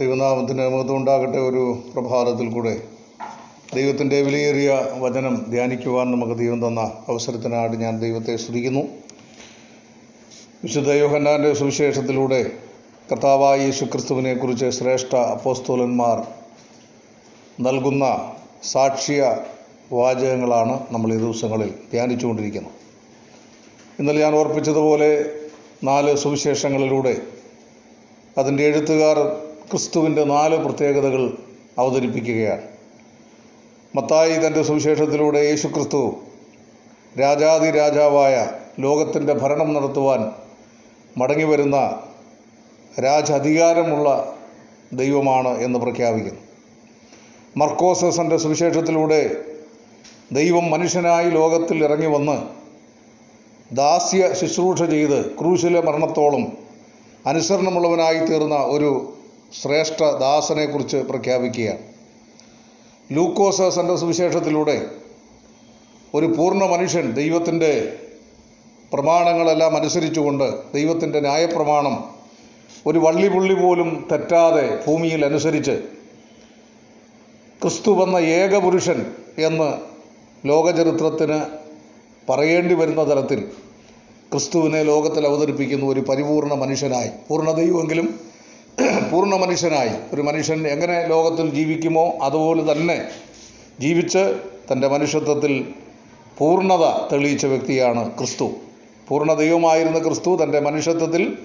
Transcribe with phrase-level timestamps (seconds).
[0.00, 2.82] ദൈവനാമത്തിന് മഹത്വം ഉണ്ടാകട്ടെ ഒരു പ്രഭാതത്തിൽ കൂടെ.
[3.74, 8.80] ദൈവത്തിന്റെ വിലയേറിയ വചനം ധ്യാനിക്കുവാൻ നമുക്ക് ദൈവം തന്ന അവസരത്തിനായിട്ട് ഞാൻ ദൈവത്തെ സ്തുതിക്കുന്നു.
[10.64, 12.50] വിശുദ്ധ യോഹന്നാന്റെ സുവിശേഷത്തിലൂടെ
[13.12, 16.26] കർത്താവായ യേശു ക്രിസ്തുവിനെക്കുറിച്ച് ശ്രേഷ്ഠ അപ്പോസ്തോലന്മാർ
[17.60, 18.32] നൽകുന്ന
[18.62, 19.36] സാക്ഷ്യ
[19.92, 22.72] വാചകങ്ങളാണ് നമ്മൾ ഈ ദിവസങ്ങളിൽ ധ്യാനിച്ചുകൊണ്ടിരിക്കുന്നത്.
[23.98, 25.30] ഇന്നലെ ഞാൻ ഓർപ്പിച്ചതുപോലെ
[25.84, 27.22] നാല് സുവിശേഷങ്ങളിലൂടെ
[28.38, 31.38] അതിന്റെ എഴുത്തുകാർ ക്രിസ്തുവിന്റെ നാല് പ്രത്യേകതകൾ
[31.78, 32.62] അവതരിപ്പിക്കുകയാണ്.
[33.96, 36.14] മത്തായി തന്റെ സുവിശേഷത്തിലൂടെ യേശു ക്രിസ്തു
[37.20, 40.32] രാജാതി രാജാവായ ലോകത്തിന്റെ ഭരണം നടത്തുവാൻ
[41.18, 42.02] മടങ്ങി വരുന്ന
[43.02, 44.36] രാജധികാരമുള്ള
[44.92, 46.40] ദൈവമാണ് എന്ന് പ്രഖ്യാപിക്കുന്നു.
[47.56, 49.44] മർക്കോസസിന്റെ സുവിശേഷത്തിലൂടെ
[50.32, 52.42] ദൈവം മനുഷ്യനായി ലോകത്തിൽ ഇറങ്ങി വന്ന്
[53.74, 56.56] ദാസ്യ ശുശ്രൂഷ ചെയ്ത് ക്രൂശിലെ മരണത്തോളം
[57.26, 59.16] അനുസരണമുള്ളവനായി തീർന്ന ഒരു
[59.52, 61.78] ശ്രേഷ്ഠ ദാസനെക്കുറിച്ച് പ്രഖ്യാപിക്കുകയാണ്
[63.12, 64.90] ലൂക്കോസസിന്റെ സുവിശേഷത്തിലൂടെ
[66.14, 67.98] ഒരു പൂർണ മനുഷ്യൻ ദൈവത്തിന്റെ
[68.94, 72.04] പ്രമാണങ്ങളെല്ലാം അനുസരിച്ചുകൊണ്ട് ദൈവത്തിന്റെ ന്യായപ്രമാണം
[72.86, 75.82] ഒരു വള്ളിപുള്ളി പോലും തെറ്റാതെ ഭൂമിയിൽ അനുസരിച്ച്
[77.62, 79.72] ക്രിസ്തു വന്ന ഏകപുരുഷൻ എന്ന്
[80.46, 81.40] ലോകചരിത്രത്തിന്
[82.30, 83.40] പറയേണ്ടി വരുന്ന തരത്തിൽ
[84.32, 88.29] ക്രിസ്തുവിനെ ലോകത്തിൽ അവതരിപ്പിക്കുന്ന ഒരു പരിപൂർണ മനുഷ്യനായി പൂർണ ദൈവമെങ്കിലും
[89.12, 90.14] പൂർണ മനുഷ്യനായി.
[90.14, 93.04] ഒരു മനുഷ്യൻ എങ്ങനെ ലോകത്തിൽ ജീവിക്കുമോ അതുപോലെ തന്നെ
[93.80, 94.38] ജീവിച്ച്
[94.72, 95.74] തന്റെ മനുഷ്യത്വത്തിൽ
[96.38, 98.50] പൂർണത തെളിയിച്ച വ്യക്തിയാണ് ക്രിസ്തു.
[99.08, 101.38] പൂർണ ദൈവമായിരുന്ന ക്രിസ്തു തന്റെ മനുഷ്യത്വത്തിൽ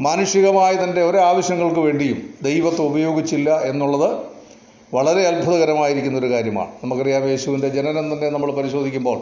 [0.00, 4.18] മാനുഷികമായ തന്റെ ഒരാവശ്യങ്ങൾക്ക് വേണ്ടിയും ദൈവത്തെ ഉപയോഗിച്ചില്ല എന്നുള്ളത്
[4.94, 6.70] വളരെ അത്ഭുതകരമായിരിക്കുന്ന ഒരു കാര്യമാണ്.
[6.84, 9.18] നമുക്കറിയാം യേശുവിന്റെ ജനനം തന്നെ നമ്മൾ പരിശോധിക്കുമ്പോൾ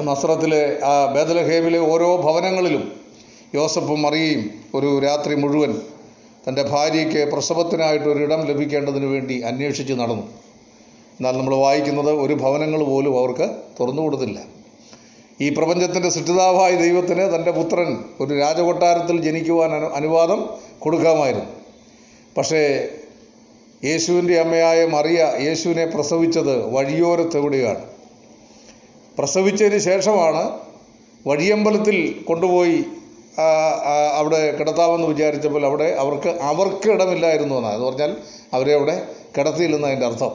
[0.00, 3.07] നസ്രത്തിലെ ആ ബേദലഹേമിലെ ഓരോ ഭവനങ്ങളിലും
[3.54, 5.80] യോസഫും മറിയയും ഒരു രാത്രി മുഴുവൻ
[6.48, 10.22] തന്റെ ഭാര്യയ്ക്ക് പ്രസവത്തിനായിട്ട് ഒരിടം ലഭിക്കേണ്ടതിന് വേണ്ടി അന്വേഷിച്ച് നടന്നു.
[11.18, 14.38] എന്നാൽ നമ്മൾ വായിക്കുന്നത് ഒരു ഭവനങ്ങൾ പോലും അവർക്ക് തുറന്നു കൊടുത്തില്ല.
[15.40, 21.46] ഈ പ്രപഞ്ചത്തിന്റെ സൃഷ്ടിതാവായ ദൈവത്തിന് തന്റെ പുത്രൻ ഒരു രാജകൊട്ടാരത്തിൽ ജനിക്കുവാൻ അനു അനുവാദം കൊടുക്കാമായിരുന്നു.
[22.36, 22.88] പക്ഷേ
[23.84, 27.84] യേശുവിന്റെ അമ്മയായ മറിയ യേശുവിനെ പ്രസവിച്ചത് വഴിയോരത്തെവിടെയാണ്?
[29.18, 30.58] പ്രസവിച്ചതിന് ശേഷമാണ്
[31.26, 32.84] വഴിയമ്പലത്തിൽ കൊണ്ടുപോയി
[34.14, 37.74] അവിടെ കിടത്താമെന്ന് വിചാരിച്ചപ്പോൾ അവിടെ അവർക്ക് അവർക്ക് ഇടമില്ലായിരുന്നു എന്നാണ്.
[37.74, 38.16] എന്ന് പറഞ്ഞാൽ
[38.52, 39.06] അവരെ അവിടെ
[39.38, 40.30] കിടത്തിയില്ലെന്ന് അതിന്റെ അർത്ഥം.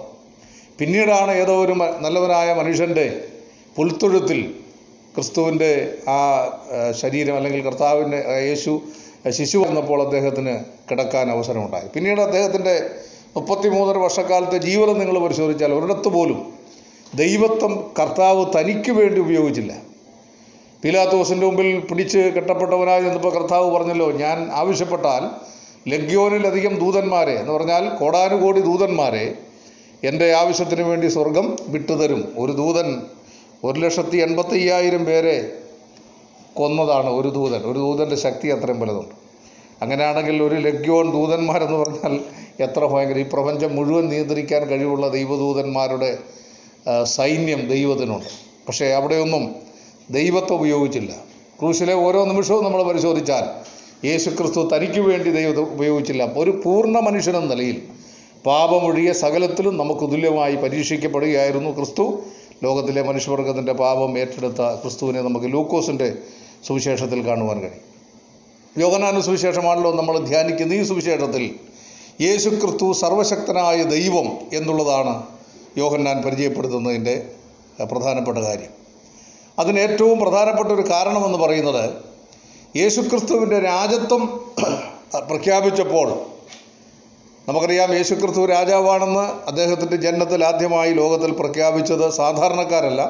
[0.79, 3.27] പിന്നീടാണ് ഏതോ ഒരു നല്ലവനായ മനുഷ്യന്റെ
[3.77, 4.55] പുൽത്തൊഴുത്തിൽ
[5.15, 6.19] ക്രിസ്തുവിന്റെ ആ
[6.91, 8.81] ശരീരം അല്ലെങ്കിൽ കർത്താവിന്റെ യേശു
[9.29, 10.53] ശിശു വന്നപ്പോൾ അദ്ദേഹത്തിന്
[10.91, 11.87] കിടക്കാൻ അവസരമുണ്ടായി.
[11.93, 12.89] പിന്നീട് അദ്ദേഹത്തിന്റെ
[13.35, 16.53] മുപ്പത്തി മൂന്നര വർഷക്കാലത്തെ ജീവിതം നിങ്ങൾ പരിശോധിച്ചാൽ ഒരിടത്ത് പോലും
[17.15, 19.73] ദൈവത്വം കർത്താവ് തനിക്ക് വേണ്ടി ഉപയോഗിച്ചില്ല.
[20.83, 25.29] പീലാത്തോസിന്റെ മുമ്പിൽ പിടിച്ച് കെട്ടപ്പെട്ടവനായി നിന്നപ്പോൾ കർത്താവ് പറഞ്ഞല്ലോ ഞാൻ ആവശ്യപ്പെട്ടാൽ
[25.87, 29.35] ലഗ്യോനിലധികം ദൂതന്മാരെ എന്ന് പറഞ്ഞാൽ കോടാനുകോടി ദൂതന്മാരെ
[30.03, 32.33] എന്റെ ആവശ്യത്തിന് വേണ്ടി സ്വർഗം വിട്ടുതരും.
[32.37, 33.01] ഒരു ദൂതൻ
[33.63, 35.51] ഒരു ലക്ഷത്തി എൺപത്തി അയ്യായിരം പേരെ
[36.53, 37.61] കൊന്നതാണ് ഒരു ദൂതൻ.
[37.63, 39.15] ഒരു ദൂതന്റെ ശക്തി അത്രയും വലുതുണ്ട്.
[39.81, 42.19] അങ്ങനെയാണെങ്കിൽ ഒരു ലഗ്യോൺ ദൂതന്മാരെന്ന് പറഞ്ഞാൽ
[42.59, 46.17] എത്ര ഭയങ്കര ഈ പ്രപഞ്ചം മുഴുവൻ നിയന്ത്രിക്കാൻ കഴിവുള്ള ദൈവദൂതന്മാരുടെ
[47.03, 48.29] സൈന്യം ദൈവത്തിനുണ്ട്.
[48.67, 49.62] പക്ഷേ അവിടെയൊന്നും
[50.13, 51.11] ദൈവത്തെ ഉപയോഗിച്ചില്ല.
[51.59, 53.45] ക്രൂശിലെ ഓരോ നിമിഷവും നമ്മൾ പരിശോധിച്ചാൽ
[54.07, 56.33] യേശു ക്രിസ്തു തനിക്ക് വേണ്ടി ദൈവത്തെ ഉപയോഗിച്ചില്ല.
[56.37, 57.77] ഒരു പൂർണ മനുഷ്യനെന്ന നിലയിൽ
[58.45, 62.21] പാപമൊഴിയ സകലത്തിലും നമുക്ക് തുല്യമായി പരീക്ഷിക്കപ്പെടുകയായിരുന്നു ക്രിസ്തു.
[62.63, 66.13] ലോകത്തിലെ മനുഷ്യവർഗത്തിന്റെ പാപം ഏറ്റെടുത്ത ക്രിസ്തുവിനെ നമുക്ക് ലൂക്കോസിന്റെ
[66.67, 67.83] സുവിശേഷത്തിൽ കാണുവാൻ കഴിയും.
[68.77, 71.55] യോഗനാന സുവിശേഷമാണല്ലോ നമ്മൾ ധ്യാനിക്കുന്ന ഈ സുവിശേഷത്തിൽ
[72.21, 75.23] യേശു ക്രിസ്തു സർവശക്തനായ ദൈവം എന്നുള്ളതാണ്
[75.77, 77.15] യോഹന്നാൻ പരിചയപ്പെടുത്തുന്നതിന്റെ
[77.83, 78.82] പ്രധാനപ്പെട്ട കാര്യം.
[79.57, 81.85] അതിന് ഏറ്റവും പ്രധാനപ്പെട്ട ഒരു കാരണമെന്ന് പറയുന്നത്
[82.77, 84.23] യേശുക്രിസ്തുവിന്റെ രാജത്വം
[85.29, 86.07] പ്രഖ്യാപിച്ചപ്പോൾ
[87.47, 93.01] നമുക്കറിയാം യേശുക്രിസ്തു രാജാവാണെന്ന് അദ്ദേഹത്തിന്റെ ജന്മത്തിൽ ആദ്യമായി ലോകത്തിൽ പ്രഖ്യാപിച്ചത് സാധാരണക്കാരല്ല.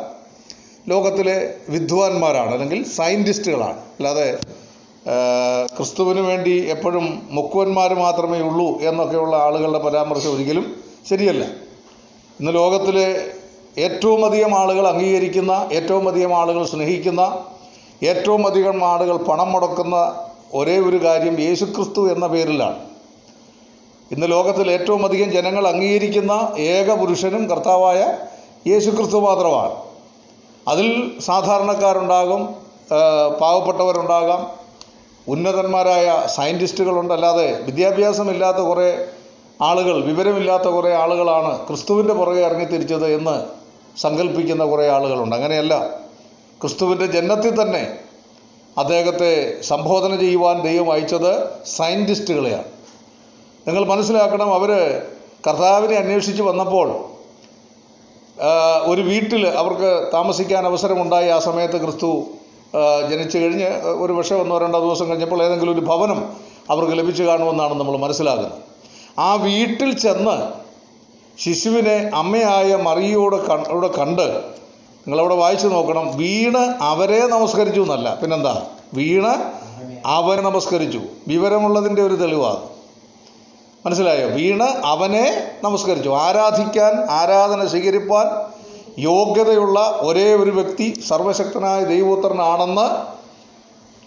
[0.87, 1.35] ലോകത്തിലെ
[1.69, 3.79] വിദ്വാൻമാരാണ് അല്ലെങ്കിൽ സയന്റിസ്റ്റുകളാണ്.
[3.97, 4.27] അല്ലാതെ
[5.75, 7.05] ക്രിസ്തുവിന് വേണ്ടി എപ്പോഴും
[7.37, 10.65] മുക്കുവന്മാർ മാത്രമേ ഉള്ളൂ എന്നൊക്കെയുള്ള ആളുകളുടെ പരാമർശം ഒരിക്കലും
[11.09, 11.43] ശരിയല്ല.
[12.39, 13.07] ഇന്ന് ലോകത്തിലെ
[13.77, 17.21] ഏറ്റവും അധികം ആളുകൾ അംഗീകരിക്കുന്ന ഏറ്റവും അധികം ആളുകൾ സ്നേഹിക്കുന്ന
[18.03, 19.95] ഏറ്റവും അധികം ആളുകൾ പണം മുടക്കുന്ന
[20.53, 22.75] ഒരേ ഒരു കാര്യം യേശുക്രിസ്തു എന്ന പേരിലാണ്.
[24.11, 27.99] ഇന്ന് ലോകത്തിൽ ഏറ്റവും അധികം ജനങ്ങൾ അംഗീകരിക്കുന്ന ഏക പുരുഷനും കർത്താവായ
[28.67, 29.73] യേശുക്രിസ്തു മാത്രമാണ്.
[30.67, 30.87] അതിൽ
[31.19, 32.41] സാധാരണക്കാരുണ്ടാകും
[33.41, 34.41] പാവപ്പെട്ടവരുണ്ടാകാം
[35.27, 39.07] ഉന്നതന്മാരായ സയന്റിസ്റ്റുകളുണ്ട് അല്ലാതെ വിദ്യാഭ്യാസമില്ലാത്ത കുറേ
[39.61, 43.62] ആളുകൾ വിവരമില്ലാത്ത കുറേ ആളുകളാണ് ക്രിസ്തുവിന്റെ പുറകെ ഇറങ്ങിത്തിരിച്ചത് എന്ന്
[43.97, 45.35] സങ്കല്പിക്കുന്ന കുറേ ആളുകളുണ്ട്.
[45.35, 45.89] അങ്ങനെയല്ല.
[46.61, 47.97] ക്രിസ്തുവിന്റെ ജന്മത്തിൽ തന്നെ
[48.77, 52.63] അദ്ദേഹത്തെ സംബോധന ചെയ്യുവാൻ ദൈവം അയച്ചത് സയന്റിസ്റ്റുകളെയാണ്
[53.67, 54.71] നിങ്ങൾ മനസ്സിലാക്കണം അവർ
[55.47, 57.13] കർത്താവിനെ അന്വേഷിച്ച് വന്നപ്പോൾ
[58.85, 61.29] ഒരു വീട്ടിൽ അവർക്ക് താമസിക്കാൻ അവസരമുണ്ടായി.
[61.29, 62.25] ആ സമയത്ത് ക്രിസ്തു
[63.09, 66.33] ജനിച്ചു കഴിഞ്ഞ് ഒരു പക്ഷേ ഒന്നോ രണ്ടോ ദിവസം കഴിഞ്ഞപ്പോൾ ഏതെങ്കിലും ഒരു ഭവനം
[66.69, 68.61] അവർക്ക് ലഭിച്ചു കാണുമെന്നാണ് നമ്മൾ മനസ്സിലാക്കുന്നത്
[69.19, 70.62] ആ വീട്ടിൽ ചെന്ന്
[71.39, 74.41] ശിശുവിനെ അമ്മയായ മറിയോട് കണ്ട് കണ്ട്
[75.07, 76.17] നിങ്ങളവിടെ വായിച്ചു നോക്കണം.
[76.17, 78.17] വീണ് അവരെ നമസ്കരിച്ചു എന്നല്ല.
[78.21, 78.65] പിന്നെന്താ?
[78.93, 79.51] വീണ്
[80.05, 81.01] അവനെ നമസ്കരിച്ചു.
[81.27, 82.57] വിവരമുള്ളതിന്റെ ഒരു തെളിവാണ്
[83.85, 84.27] മനസ്സിലായോ?
[84.27, 86.09] വീണ് അവനെ നമസ്കരിച്ചു.
[86.09, 88.27] ആരാധിക്കാൻ ആരാധന സ്വീകരിപ്പാൻ
[88.99, 93.13] യോഗ്യതയുള്ള ഒരേ ഒരു വ്യക്തി സർവശക്തനായ ദൈവോത്തരനാണെന്ന്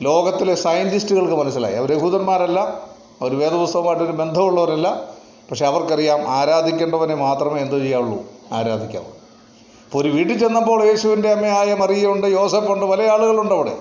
[0.05, 1.75] ലോകത്തിലെ സയന്റിസ്റ്റുകൾക്ക് മനസ്സിലായി.
[1.75, 2.61] അവർ യഹൂദന്മാരല്ല
[3.20, 5.16] അവർ വേദപുസ്തകമായിട്ടൊരു ബന്ധമുള്ളവരല്ല.
[5.50, 8.25] പക്ഷെ അവർക്കറിയാം ആരാധിക്കേണ്ടവനെ മാത്രമേ എന്തു ചെയ്യാവുള്ളൂ?
[8.52, 9.06] ആരാധിക്കാവൂ.
[9.84, 13.76] ഇപ്പോൾ ഒരു വീട്ടിൽ ചെന്നപ്പോൾ യേശുവിന്റെ അമ്മയായ മറിയുണ്ട് യോസഫുണ്ട് പല ആളുകളുണ്ട് അവിടെ.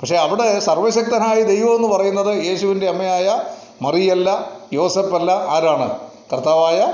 [0.00, 3.42] പക്ഷേ അവിടെ സർവശക്തനായ ദൈവം എന്ന് പറയുന്നത് യേശുവിന്റെ അമ്മയായ
[3.82, 5.98] മറിയല്ല യോസഫല്ല ആരാണ്?
[6.32, 6.92] കർത്താവായ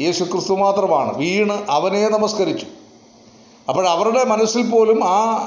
[0.00, 1.18] യേശു ക്രിസ്തു മാത്രമാണ്.
[1.18, 2.66] വീണ് അവനെ നമസ്കരിച്ചു.
[3.68, 5.44] അപ്പോഴവരുടെ മനസ്സിൽ പോലും ആ,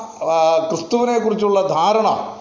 [0.70, 2.38] ക്രിസ്തുവിനെക്കുറിച്ചുള്ള ധാരണ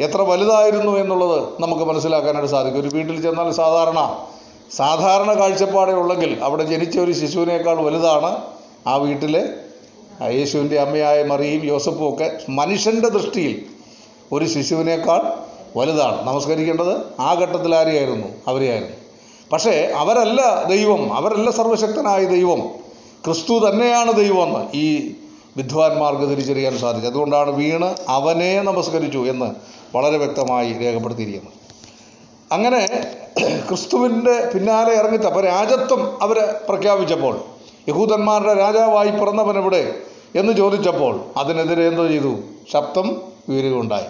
[0.00, 2.80] എത്ര വലുതായിരുന്നു എന്നുള്ളത് നമുക്ക് മനസ്സിലാക്കാനായിട്ട് സാധിക്കും.
[2.80, 4.26] ഒരു വീട്ടിൽ ചെന്നാൽ സാധാരണ
[4.76, 8.42] സാധാരണ കാഴ്ചപ്പാടേ ഉള്ളെങ്കിൽ അവിടെ ജനിച്ച ഒരു ശിശുവിനേക്കാൾ വലുതാണ്
[8.86, 9.48] ആ വീട്ടിലെ
[10.30, 13.66] യേശുവിന്റെ അമ്മയായ മറിയും യോസഫും ഒക്കെ മനുഷ്യന്റെ ദൃഷ്ടിയിൽ
[14.32, 15.22] ഒരു ശിശുവിനേക്കാൾ
[15.76, 16.26] വലുതാണ്.
[16.26, 18.28] നമസ്കരിക്കേണ്ടത് ആ ഘട്ടത്തിൽ ആരെയായിരുന്നു?
[18.48, 18.96] അവരെയായിരുന്നു.
[19.52, 22.60] പക്ഷേ അവരല്ല ദൈവം അവരല്ല സർവശക്തനായ ദൈവം.
[23.24, 25.14] ക്രിസ്തു തന്നെയാണ് ദൈവമെന്ന് ഈ
[25.56, 27.08] വിദ്വാൻമാർക്ക് തിരിച്ചറിയാൻ സാധിച്ചു.
[27.08, 29.54] അതുകൊണ്ടാണ് വീണ് അവനെ നമസ്കരിച്ചു എന്ന്
[29.96, 31.52] വളരെ വ്യക്തമായി രേഖപ്പെടുത്തിയിരിക്കുന്നത്.
[32.52, 32.88] അങ്ങനെ
[33.40, 36.38] ക്രിസ്തുവിന്റെ പിന്നാലെ ഇറങ്ങിത്ത അപ്പോൾ രാജത്വം അവർ
[36.68, 37.40] പ്രഖ്യാപിച്ചപ്പോൾ
[37.88, 39.94] യഹൂദന്മാരുടെ രാജാവായി പിറന്നവൻ എവിടെ
[40.34, 42.38] എന്ന് ചോദിച്ചപ്പോൾ അതിനെതിരെ എന്തോ ചെയ്തു?
[42.72, 44.04] ശബ്ദം ഉയരുകയുണ്ടായി.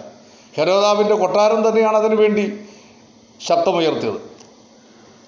[0.55, 2.59] ഹെരോദാവിന്റെ കൊട്ടാരം തന്നെയാണ് അതിനു വേണ്ടി
[3.47, 4.31] ശബ്ദമുയർത്തിയത്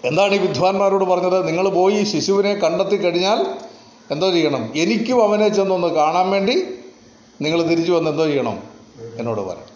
[0.05, 1.47] എന്താണ് ഈ വിദ്വാൻമാരോട് പറഞ്ഞത്?
[1.47, 3.45] നിങ്ങൾ പോയി ശിശുവിനെ കണ്ടെത്തി കഴിഞ്ഞാൽ
[4.11, 4.73] എന്തോ ചെയ്യണം?
[4.75, 6.55] എനിക്കും അവനെ ചെന്നൊന്ന് കാണാൻ വേണ്ടി
[7.41, 8.63] നിങ്ങൾ തിരിച്ചു വന്ന് എന്തോ ചെയ്യണം
[9.17, 9.69] എന്നോട് പറയാം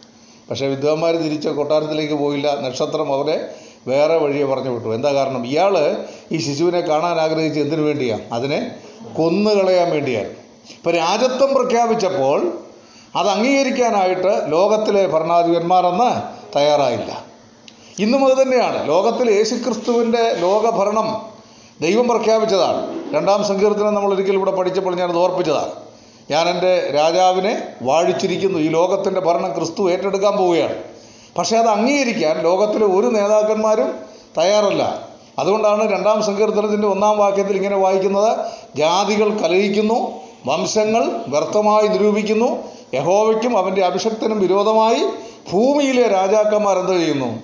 [0.50, 2.62] പക്ഷേ വിദ്വാൻമാർ തിരിച്ച് കൊട്ടാരത്തിലേക്ക് പോയില്ല.
[2.62, 3.56] നക്ഷത്രം അവരെ
[3.88, 4.96] വേറെ വഴിയെ പറഞ്ഞു വിട്ടു.
[4.96, 5.46] എന്താ കാരണം?
[5.46, 8.72] ഇയാൾ ഈ ശിശുവിനെ കാണാൻ ആഗ്രഹിച്ച് എന്തിനു വേണ്ടിയാണ് അതിനെ
[9.18, 10.30] കൊന്നുകളയാൻ വേണ്ടിയാണ്
[10.70, 12.52] ഇപ്പം രാജത്വം പ്രഖ്യാപിച്ചപ്പോൾ
[13.16, 17.26] അത് അംഗീകരിക്കാനായിട്ട് ലോകത്തിലെ ഭരണാധിപന്മാരെന്ന് തയ്യാറായില്ല.
[18.00, 21.26] ഇന്നും അത് തന്നെയാണ് ലോകത്തിൽ യേശുക്രിസ്തുവിന്റെ ലോകഭരണം
[21.82, 23.14] ദൈവം പ്രഖ്യാപിച്ചതാണ്.
[23.16, 25.72] രണ്ടാം സങ്കീർത്തനം നമ്മൾ ഒരിക്കൽ ഇവിടെ പഠിച്ചപ്പോൾ ഞാനത് ഓർപ്പിച്ചതാണ്.
[26.32, 28.60] ഞാൻ എന്റെ രാജാവിനെ വാഴിച്ചിരിക്കുന്നു.
[28.60, 30.97] ഈ ലോകത്തിന്റെ ഭരണം ക്രിസ്തു ഏറ്റെടുക്കാൻ പോവുകയാണ്.
[31.38, 33.92] പക്ഷേ അത് അംഗീകരിക്കാൻ ലോകത്തിലെ ഒരു നേതാക്കന്മാരും
[34.38, 35.08] തയ്യാറല്ല.
[35.40, 38.38] അതുകൊണ്ടാണ് രണ്ടാം സങ്കീർത്തനത്തിന്റെ ഒന്നാം വാക്യത്തിൽ ഇങ്ങനെ വായിക്കുന്നത്
[38.76, 42.64] ജാതികൾ കലഹിക്കുന്നു വംശങ്ങൾ വ്യർത്ഥമായി നിരൂപിക്കുന്നു
[42.94, 45.06] യഹോവയ്ക്കും അവന്റെ അഭിഷക്തനും വിരോധമായി
[45.54, 47.44] ഭൂമിയിലെ രാജാക്കന്മാർ എന്ത് ചെയ്യുന്നു?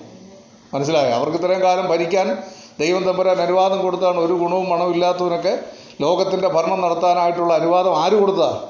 [0.74, 1.14] മനസ്സിലായോ?
[1.14, 2.38] അവർക്ക് ഇത്രയും കാലം ഭരിക്കാൻ
[2.80, 5.58] ദൈവം തമ്പുരാൻ അനുവാദം കൊടുത്താണ് ഒരു ഗുണവും മണവും ഇല്ലാത്തവനൊക്കെ
[6.00, 8.64] ലോകത്തിന്റെ ഭരണം നടത്താനായിട്ടുള്ള അനുവാദം ആര് കൊടുത്താ?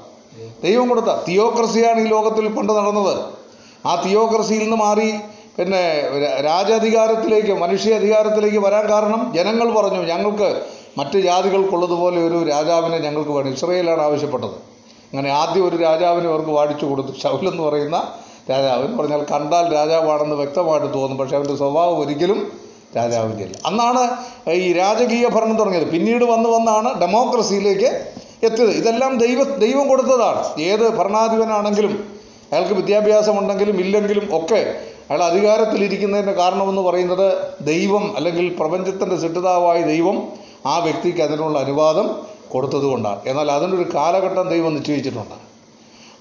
[0.64, 1.06] ദൈവം കൊടുത്ത.
[1.28, 3.43] തിയോക്രസിയാണ് ഈ ലോകത്തിൽ പണ്ട് നടന്നത്.
[3.86, 5.12] ആ തിയോക്രസിയിൽ നിന്ന് മാറി
[5.58, 6.02] പിന്നെ
[6.40, 10.62] രാജാധികാരത്തിലേക്ക് മനുഷ്യ അധികാരത്തിലേക്ക് വരാൻ കാരണം ജനങ്ങൾ പറഞ്ഞു ഞങ്ങൾക്ക്
[10.98, 13.52] മറ്റ് ജാതികൾക്കുള്ളതുപോലെ ഒരു രാജാവിനെ ഞങ്ങൾക്ക് വേണം.
[13.52, 14.50] ഇസ്രയേലാണ് ആവശ്യപ്പെട്ടത്.
[14.50, 17.08] അങ്ങനെ ആദ്യം ഒരു രാജാവിനെ അവർക്ക് വാടിച്ചു കൊടുത്തു.
[17.22, 18.12] ശൗലെന്ന് പറയുന്ന
[18.50, 21.18] രാജാവ് എന്ന് പറഞ്ഞാൽ കണ്ടാൽ രാജാവാണെന്ന് വ്യക്തമായിട്ട് തോന്നും.
[21.18, 22.52] പക്ഷേ അവന്റെ സ്വഭാവം ഒരിക്കലും
[22.96, 23.56] രാജാവിന്റെ അല്ല.
[23.66, 24.16] അന്നാണ്
[24.50, 25.90] ഈ രാജകീയ ഭരണം തുടങ്ങിയത്.
[25.90, 28.70] പിന്നീട് വന്ന് വന്നാണ് ഡെമോക്രസിയിലേക്ക് എത്തിയത്.
[28.70, 30.60] ഇതെല്ലാം ദൈവ ദൈവം കൊടുത്തതാണ്.
[30.60, 32.13] ഏത് ഭരണാധിപനാണെങ്കിലും
[32.54, 34.80] അയാൾക്ക് വിദ്യാഭ്യാസമുണ്ടെങ്കിലും ഇല്ലെങ്കിലും ഒക്കെ
[35.10, 40.28] അയാൾ അധികാരത്തിലിരിക്കുന്നതിന്റെ കാരണമെന്ന് പറയുന്നത് ദൈവം അല്ലെങ്കിൽ പ്രപഞ്ചത്തിന്റെ സിട്ടിതാവായ ദൈവം
[40.66, 43.20] ആ വ്യക്തിക്ക് അതിനുള്ള അനുവാദം കൊടുത്തതുകൊണ്ടാണ്.
[43.26, 45.34] എന്നാൽ അതിനൊരു കാലഘട്ടം ദൈവം നിശ്ചയിച്ചിട്ടുണ്ട്.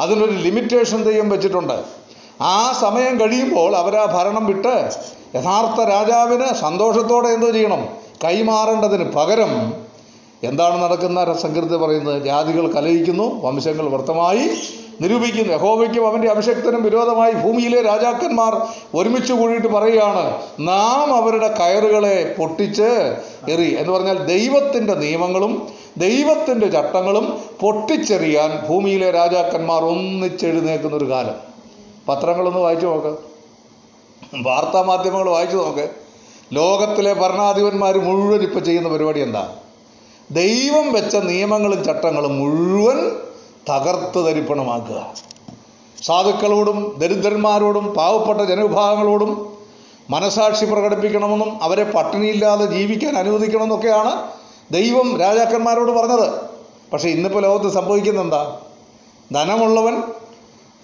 [0.01, 1.83] അതിനൊരു ലിമിറ്റേഷൻ ദൈവം വെച്ചിട്ടുണ്ട്.
[2.41, 4.89] ആ സമയം കഴിയുമ്പോൾ അവർ ആ ഭരണം വിട്ട്
[5.35, 7.87] യഥാർത്ഥ രാജാവിന് സന്തോഷത്തോടെ എന്തോ ചെയ്യണം?
[8.23, 9.73] കൈമാറേണ്ടതിന് പകരം
[10.43, 11.33] എന്താണ് നടക്കുന്ന?
[11.33, 14.49] സംഗീതത്തെ പറയുന്നത് ജാതികൾ കലഹിക്കുന്നു വംശങ്ങൾ വ്യർത്ഥമായി
[15.01, 15.53] നിരൂപിക്കുന്നു.
[15.53, 23.15] യഹോവയ്ക്കും അവന്റെ അഭിഷക്തനും വിരോധമായി ഭൂമിയിലെ രാജാക്കന്മാർ ഒരുമിച്ച് കൂടിയിട്ട് പറയുകയാണ് നാം അവരുടെ കയറുകളെ പൊട്ടിച്ച്
[23.49, 23.77] എറി.
[23.79, 31.35] എന്ന് പറഞ്ഞാൽ ദൈവത്തിന്റെ നിയമങ്ങളും ദൈവത്തിന്റെ ചട്ടങ്ങളും പൊട്ടിച്ചെറിയാൻ ഭൂമിയിലെ രാജാക്കന്മാർ ഒന്നിച്ചെഴുന്നേക്കുന്ന ഒരു കാലം.
[32.09, 33.17] പത്രങ്ങളൊന്ന് വായിച്ചു നോക്ക്.
[34.47, 35.89] വാർത്താ മാധ്യമങ്ങൾ വായിച്ചു നോക്ക്.
[36.53, 39.55] ലോകത്തിലെ ഭരണാധിപന്മാർ മുഴുവൻ ഇപ്പോൾ ചെയ്യുന്ന പരിപാടി എന്താ?
[40.31, 43.11] ദൈവം വെച്ച നിയമങ്ങളും ചട്ടങ്ങളും മുഴുവൻ
[43.69, 45.13] തകർത്ത് തരിപ്പണമാക്കുക.
[46.03, 49.57] സാധുക്കളോടും ദരിദ്രന്മാരോടും പാവപ്പെട്ട ജനവിഭാഗങ്ങളോടും
[50.09, 54.27] മനസാക്ഷി പ്രകടിപ്പിക്കണമെന്നും അവരെ പട്ടിണിയില്ലാതെ ജീവിക്കാൻ അനുവദിക്കണമെന്നൊക്കെയാണ്
[54.71, 56.41] ദൈവം രാജാക്കന്മാരോട് പറഞ്ഞത്.
[56.93, 58.57] പക്ഷേ ഇന്നിപ്പോൾ ലോകത്ത് സംഭവിക്കുന്ന എന്താ
[59.33, 60.01] ധനമുള്ളവൻ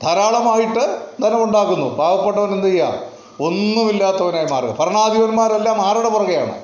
[0.03, 1.89] ധാരാളമായിട്ട് ധനമുണ്ടാക്കുന്നു.
[1.89, 3.09] പാവപ്പെട്ടവൻ എന്ത് ചെയ്യുക
[3.39, 4.75] ഒന്നുമില്ലാത്തവനായി മാറുക.
[4.79, 6.61] ഭരണാധിപന്മാരെല്ലാം ആരുടെ പുറകെയാണ്?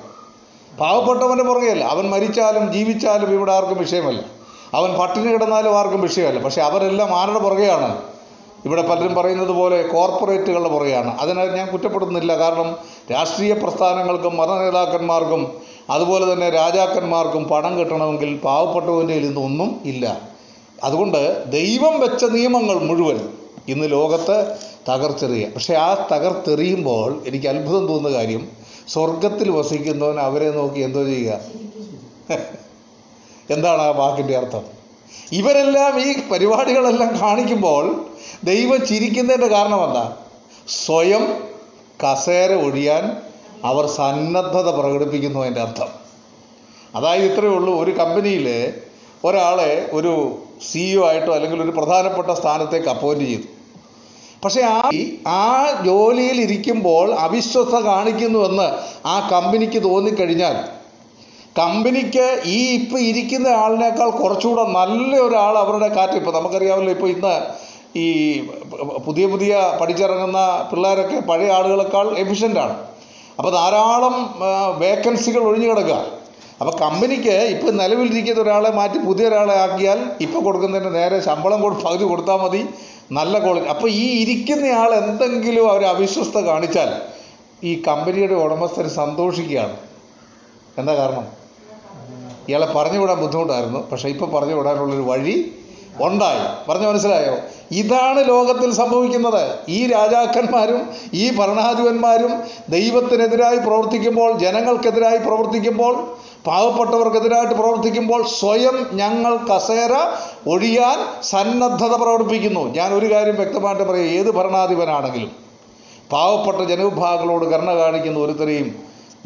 [0.78, 1.84] പാവപ്പെട്ടവന്റെ പുറകെയല്ല.
[1.84, 4.35] അവൻ മരിച്ചാലും ജീവിച്ചാലും ഇവിടെ ആർക്കും വിഷയമല്ല.
[4.74, 6.40] അവൻ പട്ടിണി കിടന്നാലും ആർക്കും വിഷയമല്ല.
[6.40, 8.02] പക്ഷെ അവരെല്ലാം ആരുടെ പുറകെയാണ്?
[8.64, 11.18] ഇവിടെ പലരും പറയുന്നത് പോലെ കോർപ്പറേറ്റുകളുടെ പുറകെയാണ്.
[11.20, 12.76] അതിനെ ഞാൻ കുറ്റപ്പെടുന്നില്ല കാരണം
[13.12, 20.20] രാഷ്ട്രീയ പ്രസ്ഥാനങ്ങൾക്കും മതനേതാക്കന്മാർക്കും അതുപോലെ തന്നെ രാജാക്കന്മാർക്കും പണം കിട്ടണമെങ്കിൽ പാവപ്പെട്ടവന്റെ കയ്യിൽ ഇന്നൊന്നും ഇല്ല.
[20.84, 23.28] അതുകൊണ്ട് ദൈവം വെച്ച നിയമങ്ങൾ മുഴുവൻ
[23.68, 24.56] ഇന്ന് ലോകത്ത്
[24.88, 28.48] തകർത്തെറിയുക പക്ഷേ ആ തകർത്തെറിയുമ്പോൾ എനിക്ക് അത്ഭുതം തോന്നുന്ന കാര്യം
[28.88, 31.40] സ്വർഗത്തിൽ വസിക്കുന്നവൻ അവരെ നോക്കി എന്തോ ചെയ്യുക.
[33.50, 34.64] എന്താണ് ആ വാക്കിന്റെ അർത്ഥം?
[35.32, 38.06] ഇവരെല്ലാം ഈ പരിപാടികളെല്ലാം കാണിക്കുമ്പോൾ
[38.44, 40.16] ദൈവം ചിരിക്കുന്നതിന്റെ കാരണം എന്താ?
[40.68, 41.52] സ്വയം
[42.04, 43.22] കസേര ഒഴിയാൻ
[43.64, 45.88] അവർ സന്നദ്ധത പ്രകടിപ്പിക്കുന്നു അതിന്റെ അർത്ഥം.
[46.94, 48.74] അതായത് ഇത്രയേ ഉള്ളൂ ഒരു കമ്പനിയിൽ
[49.24, 50.38] ഒരാളെ ഒരു
[50.72, 53.42] സിഇഒ ആയിട്ടോ അല്ലെങ്കിൽ ഒരു പ്രധാനപ്പെട്ട സ്ഥാനത്തേക്ക് അപ്പോയിന്റ് ചെയ്തു
[54.44, 54.90] പക്ഷേ ആ
[55.28, 58.68] ആ ജോലിയിൽ ഇരിക്കുമ്പോൾ അവിശ്വസ്ത കാണിക്കുന്നുവെന്ന്
[59.06, 60.75] ആ കമ്പനിക്ക് തോന്നിക്കഴിഞ്ഞാൽ
[61.58, 67.36] കമ്പനിക്ക് ഈ ഇപ്പം ഇരിക്കുന്ന ആളിനേക്കാൾ കുറച്ചുകൂടെ നല്ല ഒരാൾ അവരുടെ കാറ്റ് ഇപ്പോൾ നമുക്കറിയാമല്ലോ ഇപ്പോൾ ഇന്ന്
[68.02, 68.06] ഈ
[69.06, 72.74] പുതിയ പുതിയ പഠിച്ചിറങ്ങുന്ന പിള്ളേരൊക്കെ പഴയ ആളുകളെക്കാൾ എഫിഷ്യന്റാണ്
[73.38, 74.14] അപ്പോൾ ധാരാളം
[74.82, 75.96] വേക്കൻസികൾ ഒഴിഞ്ഞു കിടക്കുക.
[76.60, 82.04] അപ്പോൾ കമ്പനിക്ക് ഇപ്പോൾ നിലവിലിരിക്കുന്ന ഒരാളെ മാറ്റി പുതിയ ഒരാളെ ആക്കിയാൽ ഇപ്പോൾ കൊടുക്കുന്നതിന് നേരെ ശമ്പളം കൊടു പകുതി
[82.10, 82.62] കൊടുത്താൽ മതി.
[83.18, 86.92] നല്ല ക്വാളിറ്റി അപ്പോൾ ഈ ഇരിക്കുന്ന ആൾ എന്തെങ്കിലും അവർ അവിശ്വസ്ത കാണിച്ചാൽ
[87.70, 89.76] ഈ കമ്പനിയുടെ ഉടമസ്ഥർ സന്തോഷിക്കുകയാണ്.
[90.80, 91.26] എന്താ കാരണം?
[92.48, 93.90] ഇയാളെ പറഞ്ഞു വിടാൻ ബുദ്ധിമുട്ടായിരുന്നു.
[93.92, 95.52] പക്ഷേ ഇപ്പോൾ പറഞ്ഞു വിടാനുള്ളൊരു വഴി
[96.00, 96.70] ഉണ്ടായി.
[96.70, 97.36] പറഞ്ഞു മനസ്സിലായോ?
[97.70, 99.58] ഇതാണ് ലോകത്തിൽ സംഭവിക്കുന്നത്.
[99.68, 109.92] ഈ രാജാക്കന്മാരും ഈ ഭരണാധിപന്മാരും ദൈവത്തിനെതിരായി പ്രവർത്തിക്കുമ്പോൾ ജനങ്ങൾക്കെതിരായി പ്രവർത്തിക്കുമ്പോൾ പാവപ്പെട്ടവർക്കെതിരായിട്ട് പ്രവർത്തിക്കുമ്പോൾ സ്വയം ഞങ്ങൾ കസേര
[110.48, 114.06] ഒഴിയാൻ സന്നദ്ധത പ്രകടിപ്പിക്കുന്നു ഞാൻ ഒരു കാര്യം വ്യക്തമായിട്ട് പറയും.
[114.06, 115.32] ഏത് ഭരണാധിപനാണെങ്കിലും
[116.12, 118.76] പാവപ്പെട്ട ജനവിഭാഗങ്ങളോട് കരുണ കാണിക്കുന്ന ഒരുത്തരെയും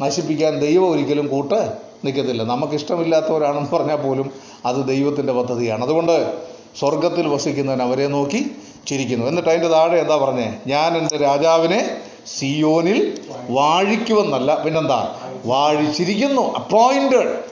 [0.01, 2.43] നശിപ്പിക്കാൻ ദൈവം ഒരിക്കലും കൂട്ട് നിൽക്കത്തില്ല.
[2.43, 4.31] നമുക്കിഷ്ടമില്ലാത്തവരാണെന്ന് പറഞ്ഞാൽ പോലും
[4.65, 5.83] അത് ദൈവത്തിന്റെ പദ്ധതിയാണ്.
[5.83, 6.33] അതുകൊണ്ട്
[6.79, 8.51] സ്വർഗത്തിൽ വസിക്കുന്നവൻ അവരെ നോക്കി
[8.87, 9.25] ചിരിക്കുന്നു.
[9.25, 10.55] എന്നിട്ട് അതിന്റെ താഴെ എന്താ പറഞ്ഞേ?
[10.67, 11.97] ഞാൻ എന്റെ രാജാവിനെ
[12.37, 15.15] സിയോനിൽ വാഴിക്കുമെന്നല്ല പിന്നെന്താ?
[15.45, 17.51] വാഴിച്ചിരിക്കുന്നു അപ്പോയിന്റഡ്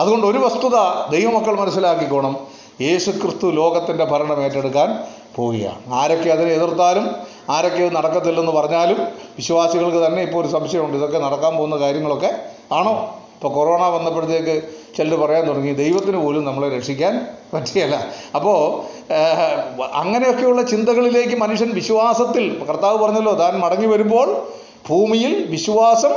[0.00, 0.76] അതുകൊണ്ട് ഒരു വസ്തുത
[1.10, 2.36] ദൈവമക്കൾ മനസ്സിലാക്കിക്കോണം.
[2.80, 4.98] യേശുക്രിസ്തു ലോകത്തിന്റെ ഭരണം ഏറ്റെടുക്കാൻ
[5.34, 5.94] പോവുകയാണ്.
[5.94, 7.10] ആരൊക്കെ അതിനെ എതിർത്താലും
[7.50, 8.96] ആരൊക്കെ അത് നടക്കത്തില്ലെന്ന് പറഞ്ഞാലും
[9.36, 10.96] വിശ്വാസികൾക്ക് തന്നെ ഇപ്പോൾ ഒരു സംശയമുണ്ട്.
[10.96, 12.34] ഇതൊക്കെ നടക്കാൻ പോകുന്ന കാര്യങ്ങളൊക്കെ
[12.72, 13.18] ആണോ?
[13.36, 14.62] ഇപ്പോൾ കൊറോണ വന്നപ്പോഴത്തേക്ക്
[14.96, 18.06] ചിലർ പറയാൻ തുടങ്ങി ദൈവത്തിന് പോലും നമ്മളെ രക്ഷിക്കാൻ പറ്റിയല്ല.
[18.34, 18.82] അപ്പോൾ
[19.92, 24.42] അങ്ങനെയൊക്കെയുള്ള ചിന്തകളിലേക്ക് മനുഷ്യൻ വിശ്വാസത്തിൽ കർത്താവ് പറഞ്ഞല്ലോ താൻ മടങ്ങി വരുമ്പോൾ
[24.88, 26.14] ഭൂമിയിൽ വിശ്വാസം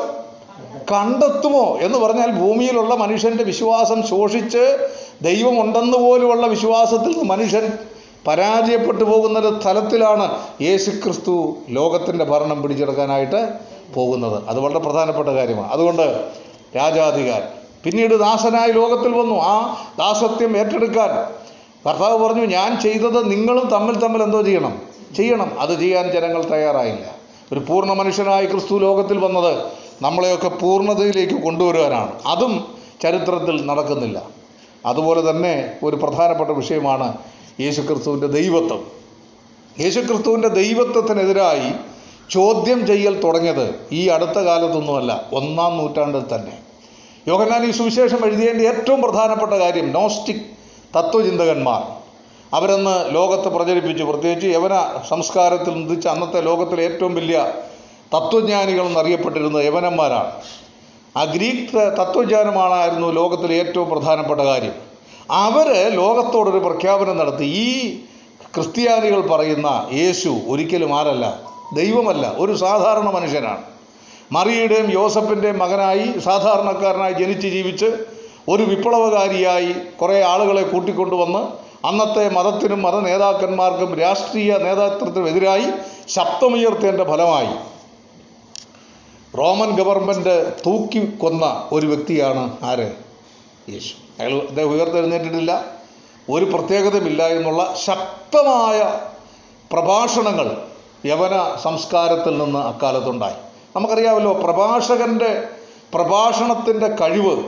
[0.91, 1.77] കണ്ടെത്തുമോ?
[1.81, 4.87] എന്ന് പറഞ്ഞാൽ ഭൂമിയിലുള്ള മനുഷ്യന്റെ വിശ്വാസം ശോഷിച്ച്
[5.21, 7.71] ദൈവമുണ്ടെന്ന് പോലുമുള്ള വിശ്വാസത്തിൽ മനുഷ്യൻ
[8.27, 13.49] പരാജയപ്പെട്ടു പോകുന്ന തലത്തിലാണ് യേശു ക്രിസ്തു ലോകത്തിന്റെ ഭരണം പിടിച്ചെടുക്കാനായിട്ട്
[13.93, 14.43] പോകുന്നത്.
[14.47, 15.71] അത് വളരെ പ്രധാനപ്പെട്ട കാര്യമാണ്.
[15.71, 16.39] അതുകൊണ്ട്
[16.75, 17.47] രാജാധികാരൻ
[17.83, 19.35] പിന്നീട് ദാസനായി ലോകത്തിൽ വന്നു.
[19.35, 21.09] ആ ദാസത്യം ഏറ്റെടുക്കാൻ
[21.89, 24.81] കർത്താവ് പറഞ്ഞു ഞാൻ ചെയ്തത് നിങ്ങളും തമ്മിൽ തമ്മിൽ എന്തോ ചെയ്യണം.
[25.17, 25.59] ചെയ്യണം.
[25.59, 27.15] അത് ചെയ്യാൻ ജനങ്ങൾ തയ്യാറായില്ല.
[27.51, 29.63] ഒരു പൂർണ മനുഷ്യനായി ക്രിസ്തു ലോകത്തിൽ വന്നത്
[30.01, 32.19] നമ്മളെയൊക്കെ പൂർണതയിലേക്ക് കൊണ്ടുവരുവാനാണ്.
[32.25, 34.21] അതും ചരിത്രത്തിൽ നടക്കുന്നില്ല.
[34.85, 37.17] അതുപോലെ തന്നെ ഒരു പ്രധാനപ്പെട്ട വിഷയമാണ്
[37.59, 38.85] യേശുക്രിസ്തുവിന്റെ ദൈവത്വം.
[39.79, 41.71] യേശുക്രിസ്തുവിന്റെ ദൈവത്വത്തിനെതിരായി
[42.29, 46.57] ചോദ്യം ചെയ്യൽ തുടങ്ങിയത് ഈ അടുത്ത കാലത്തൊന്നുമല്ല ഒന്നാം നൂറ്റാണ്ടിൽ തന്നെ.
[47.27, 50.41] യോഹന്നാൻ ഈ സുവിശേഷം എഴുതിയതിന്റെ ഏറ്റവും പ്രധാനപ്പെട്ട കാര്യം നോസ്റ്റിക്
[50.97, 51.83] തത്വചിന്തകന്മാർ.
[52.53, 54.03] അവരെന്ന് ലോകത്ത് പ്രചരിപ്പിച്ചു.
[54.03, 57.51] പ്രത്യേകിച്ച് യവന സംസ്കാരത്തിൽ നിന്നിച്ച് അന്നത്തെ ലോകത്തിലെ ഏറ്റവും വലിയ
[58.15, 60.31] തത്വജ്ഞാനികൾ എന്നറിയപ്പെട്ടിരുന്ന യവനന്മാരാണ്.
[61.17, 64.73] ആ ഗ്രീക്ക് തത്വജ്ഞാനമാണായിരുന്നു ലോകത്തിലെ ഏറ്റവും പ്രധാനപ്പെട്ട കാര്യം.
[65.31, 67.43] അവർ ലോകത്തോടൊരു പ്രഖ്യാപനം നടത്തി.
[67.43, 67.97] ഈ
[68.55, 71.48] ക്രിസ്ത്യാനികൾ പറയുന്ന യേശു ഒരിക്കലും ആരല്ല.
[71.73, 73.63] ദൈവമല്ല ഒരു സാധാരണ മനുഷ്യനാണ്.
[74.31, 77.85] മറിയുടെയും യോസഫിന്റെയും മകനായി സാധാരണക്കാരനായി ജനിച്ച് ജീവിച്ച്
[78.49, 85.65] ഒരു വിപ്ലവകാരിയായി കുറേ ആളുകളെ കൂട്ടിക്കൊണ്ടുവന്ന് അന്നത്തെ മതത്തിനും മത നേതാക്കന്മാർക്കും രാഷ്ട്രീയ നേതൃത്വത്തിനെതിരായി
[86.07, 87.55] ശബ്ദമുയർത്തേണ്ട ഫലമായി.
[89.37, 92.91] റോമൻ ഗവൺമെന്റ് തൂക്കി കൊന്ന ഒരു വ്യക്തിയാണ് ആര്?
[93.69, 93.93] യേശു.
[94.19, 95.65] അയാൾ അദ്ദേഹം ഉയർത്തെഴുന്നേറ്റിട്ടില്ല.
[96.31, 98.99] ഒരു പ്രത്യേകതയുമില്ല എന്നുള്ള ശക്തമായ
[99.71, 100.68] പ്രഭാഷണങ്ങൾ
[101.05, 103.33] യവന സംസ്കാരത്തിൽ നിന്ന് അക്കാലത്തുണ്ടായി.
[103.75, 105.43] നമുക്കറിയാമല്ലോ പ്രഭാഷകന്റെ
[105.93, 107.43] പ്രഭാഷണത്തിന്റെ കഴിവ്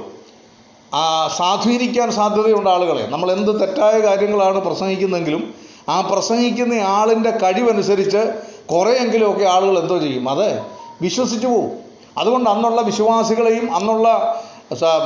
[1.38, 3.08] സ്വാധീനിക്കാൻ സാധ്യതയുണ്ട് ആളുകളെ.
[3.08, 5.54] നമ്മൾ എന്ത് തെറ്റായ കാര്യങ്ങളാണ് പ്രസംഗിക്കുന്നതെങ്കിലും
[5.90, 8.42] ആ പ്രസംഗിക്കുന്ന ആളിന്റെ കഴിവനുസരിച്ച്
[8.72, 10.30] കുറേയെങ്കിലുമൊക്കെ ആളുകൾ എന്തോ ചെയ്യും.
[10.30, 10.62] അത്
[11.02, 11.72] വിശ്വസിച്ചു പോവും.
[12.18, 14.42] അതുകൊണ്ട് അന്നുള്ള വിശ്വാസികളെയും അന്നുള്ള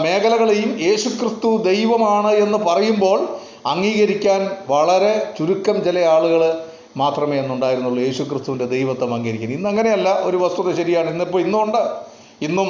[0.02, 3.28] മേഖലകളെയും യേശുക്രിസ്തു ദൈവമാണ് എന്ന് പറയുമ്പോൾ
[3.66, 6.65] അംഗീകരിക്കാൻ വളരെ ചുരുക്കം ചില ആളുകൾ
[6.98, 9.58] മാത്രമേ അന്നുണ്ടായിരുന്നുള്ളൂ യേശുക്രിസ്തുവിന്റെ ദൈവത്വം അംഗീകരിക്കുന്നത്.
[9.58, 10.10] ഇന്ന് അങ്ങനെയല്ല.
[10.24, 11.10] ഒരു വസ്തുത ശരിയാണ്.
[11.10, 11.82] ഇന്നിപ്പോൾ ഇന്നുണ്ട്.
[12.42, 12.70] ഇന്നും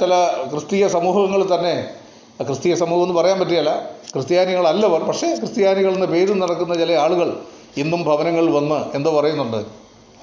[0.00, 0.12] ചില
[0.50, 1.74] ക്രിസ്തീയ സമൂഹങ്ങൾ തന്നെ
[2.42, 7.36] ക്രിസ്തീയ സമൂഹം എന്ന് പറയാൻ പറ്റിയല്ല ക്രിസ്ത്യാനികളല്ലവർ പക്ഷേ ക്രിസ്ത്യാനികൾ എന്ന പേരിൽ നടക്കുന്ന ചില ആളുകൾ
[7.76, 9.64] ഇന്നും ഭവനങ്ങളിൽ വന്ന് എന്തോ പറയുന്നുണ്ട്?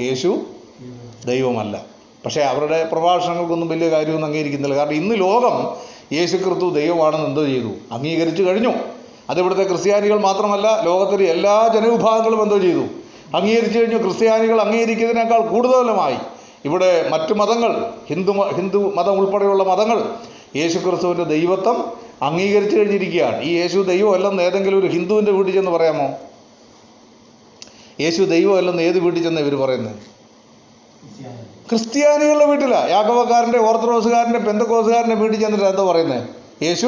[0.01, 0.39] യേശു
[1.25, 1.85] ദൈവമല്ല.
[2.25, 4.75] പക്ഷേ അവരുടെ പ്രഭാഷണങ്ങൾക്കൊന്നും വലിയ കാര്യമൊന്നും അംഗീകരിക്കുന്നില്ല.
[4.75, 5.55] കാരണം ഇന്ന് ലോകം
[6.17, 7.71] യേശു ക്രിസ്തു ദൈവമാണെന്ന് എന്തോ ചെയ്തു?
[7.91, 8.73] അംഗീകരിച്ചു കഴിഞ്ഞു.
[9.29, 12.85] അതിവിടുത്തെ ക്രിസ്ത്യാനികൾ മാത്രമല്ല ലോകത്തിലെ എല്ലാ ജനവിഭാഗങ്ങളും എന്തോ ചെയ്തു?
[13.35, 13.97] അംഗീകരിച്ചു കഴിഞ്ഞു.
[13.97, 16.17] ക്രിസ്ത്യാനികൾ അംഗീകരിക്കുന്നതിനേക്കാൾ കൂടുതലുമായി.
[16.65, 17.71] ഇവിടെ മറ്റു മതങ്ങൾ
[18.07, 20.15] ഹിന്ദു ഹിന്ദു മതം ഉൾപ്പെടെയുള്ള മതങ്ങൾ
[20.55, 21.77] യേശു ക്രിസ്തുവിന്റെ ദൈവത്വം
[22.21, 23.41] അംഗീകരിച്ചു കഴിഞ്ഞിരിക്കുകയാണ്.
[23.41, 26.07] ഈ യേശു ദൈവമല്ലെന്ന് ഏതെങ്കിലും ഒരു ഹിന്ദുവിന്റെ വീട്ടിൽ ചെന്ന് പറയാമോ?
[27.99, 29.95] യേശു ദൈവമല്ലെന്ന് ഏത് വീട്ടിൽ ചെന്ന് ഇവർ പറയുന്നത്
[31.69, 36.27] ക്രിസ്ത്യാനികളുടെ വീട്ടിലാണ് യാഗവക്കാരന്റെ ഓർത്തഡോക്സുകാരന്റെ പെന്തക്കോസുകാരന്റെ വീട്ടിൽ ചെന്നിട്ട് എന്താ പറയുന്നത്
[36.63, 36.87] യേശു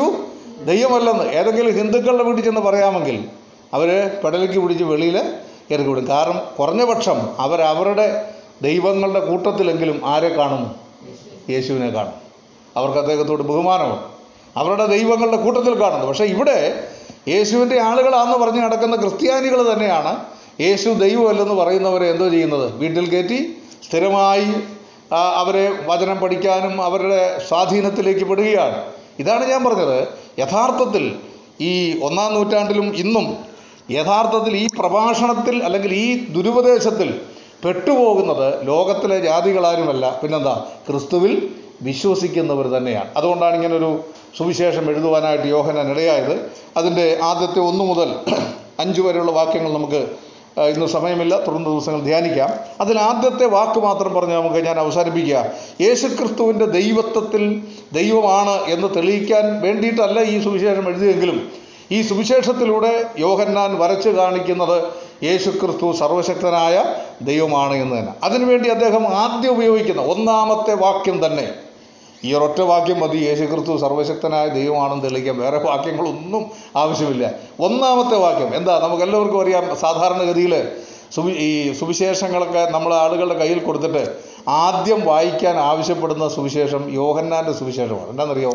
[0.66, 1.24] ദൈവമല്ലെന്ന്.
[1.24, 3.26] ഏതെങ്കിലും ഹിന്ദുക്കളുടെ വീട്ടിൽ ചെന്ന് പറയാമെങ്കിൽ
[3.74, 5.18] അവർ പെടലിക്ക് പിടിച്ച് വെളിയിൽ
[5.72, 8.30] ഇറക്കി വിടും കാരണം കുറഞ്ഞ പക്ഷം അവർ അവരുടെ
[8.62, 10.76] ദൈവങ്ങളുടെ കൂട്ടത്തിലെങ്കിലും ആരെ കാണും?
[11.50, 12.14] യേശുവിനെ കാണും.
[12.76, 14.04] അവർക്ക് അദ്ദേഹത്തോട് ബഹുമാനമുണ്ട്.
[14.60, 16.06] അവരുടെ ദൈവങ്ങളുടെ കൂട്ടത്തിൽ കാണുന്നു.
[16.06, 16.88] പക്ഷേ ഇവിടെ
[17.28, 20.26] യേശുവിന്റെ ആളുകളാണെന്ന് പറഞ്ഞ് നടക്കുന്ന ക്രിസ്ത്യാനികൾ തന്നെയാണ്
[20.60, 22.76] യേശു ദൈവമല്ലെന്ന് പറയുന്നവരെ എന്തോ ചെയ്യുന്നത്?
[22.76, 24.46] വീട്ടിൽ കയറ്റി സ്ഥിരമായി
[25.14, 28.86] അവരെ വചനം പഠിക്കാനും അവരുടെ സ്വാധീനത്തിലേക്ക് പെടുകയാണ്.
[29.20, 30.08] ഇതാണ് ഞാൻ പറഞ്ഞത്.
[30.40, 31.16] യഥാർത്ഥത്തിൽ
[31.62, 33.53] ഈ ഒന്നാം നൂറ്റാണ്ടിലും ഇന്നും
[33.92, 37.22] യഥാർത്ഥത്തിൽ ഈ പ്രഭാഷണത്തിൽ അല്ലെങ്കിൽ ഈ ദുരുപദേശത്തിൽ
[37.66, 40.20] പെട്ടുപോകുന്നത് ലോകത്തിലെ ജാതികളാരുമല്ല.
[40.24, 40.66] പിന്നെന്താ?
[40.90, 41.50] ക്രിസ്തുവിൽ
[41.82, 43.10] വിശ്വസിക്കുന്നവർ തന്നെയാണ്.
[43.18, 44.04] അതുകൊണ്ടാണ് ഇങ്ങനൊരു
[44.38, 46.52] സുവിശേഷം എഴുതുവാനായിട്ട് യോഹനാൻ ഇടയായത്.
[46.78, 48.16] അതിന്റെ ആദ്യത്തെ ഒന്ന് മുതൽ
[48.80, 50.08] അഞ്ച് വരെയുള്ള വാക്യങ്ങൾ നമുക്ക്
[50.62, 51.40] ഇന്ന് സമയമില്ല.
[51.40, 52.50] തുടർന്ന് ദിവസങ്ങൾ ധ്യാനിക്കാം.
[52.82, 55.46] അതിൽ ആദ്യത്തെ വാക്ക് മാത്രം പറഞ്ഞ് നമുക്ക് ഞാൻ അവസാനിപ്പിക്കുക.
[55.82, 57.64] യേശുക്രിസ്തുവിന്റെ ദൈവത്വത്തിൽ
[57.94, 61.63] ദൈവമാണ് എന്ന് തെളിയിക്കാൻ വേണ്ടിയിട്ടല്ല ഈ സുവിശേഷം എഴുതിയെങ്കിലും
[61.94, 64.78] ഈ സുവിശേഷത്തിലൂടെ യോഹന്നാൻ വരച്ചു കാണിക്കുന്നത്
[65.24, 66.86] യേശുക്രിസ്തു സർവശക്തനായ
[67.22, 68.14] ദൈവമാണ് എന്ന് തന്നെ.
[68.24, 71.54] അതിനുവേണ്ടി അദ്ദേഹം ആദ്യം ഉപയോഗിക്കുന്ന ഒന്നാമത്തെ വാക്യം തന്നെ.
[72.24, 73.18] ഈ ഒരൊറ്റ വാക്യം മതി.
[73.18, 77.32] യേശുക്രിസ്തു സർവശക്തനായ ദൈവമാണെന്ന് തെളിയിക്കാൻ വേറെ വാക്യങ്ങളൊന്നും ആവശ്യമില്ല.
[77.60, 78.80] ഒന്നാമത്തെ വാക്യം എന്താ?
[78.80, 80.68] നമുക്ക് എല്ലാവർക്കും അറിയാം സാധാരണഗതിയിൽ
[81.12, 88.10] സുവി ഈ സുവിശേഷങ്ങളൊക്കെ നമ്മൾ ആളുകളുടെ കയ്യിൽ കൊടുത്തിട്ട് ആദ്യം വായിക്കാൻ ആവശ്യപ്പെടുന്ന സുവിശേഷം യോഹന്നാന്റെ സുവിശേഷമാണ്.
[88.10, 88.52] എന്താണെന്നറിയോ?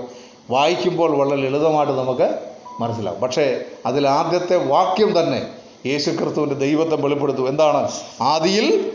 [0.50, 2.47] വായിക്കുമ്പോൾ വളരെ ലളിതമായിട്ട് നമുക്ക്
[2.80, 3.20] മനസ്സിലാവും.
[3.20, 5.46] പക്ഷേ അതിൽ ആദ്യത്തെ വാക്യം തന്നെ
[5.86, 7.48] യേശു ക്രിസ്തുവിന്റെ ദൈവത്തെ വെളിപ്പെടുത്തും.
[7.48, 7.90] എന്താണ്?
[8.20, 8.92] ആദിയിൽ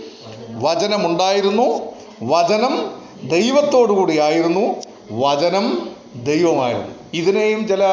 [0.50, 1.82] വചനമുണ്ടായിരുന്നു
[2.24, 2.92] വചനം
[3.30, 4.76] ദൈവത്തോടു കൂടിയായിരുന്നു
[5.12, 6.88] വചനം ദൈവമായിരുന്നു.
[7.14, 7.84] ഇതിനെയും ചില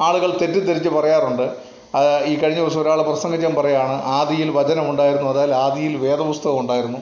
[0.00, 1.42] ആളുകൾ തെറ്റിദ്ധരിച്ച് പറയാറുണ്ട്.
[2.26, 6.98] ഈ കഴിഞ്ഞ ദിവസം ഒരാൾ പ്രസംഗിച്ചാൽ പറയാണ് ആദിയിൽ വചനമുണ്ടായിരുന്നു അതായത് ആദിയിൽ വേദപുസ്തകം ഉണ്ടായിരുന്നു.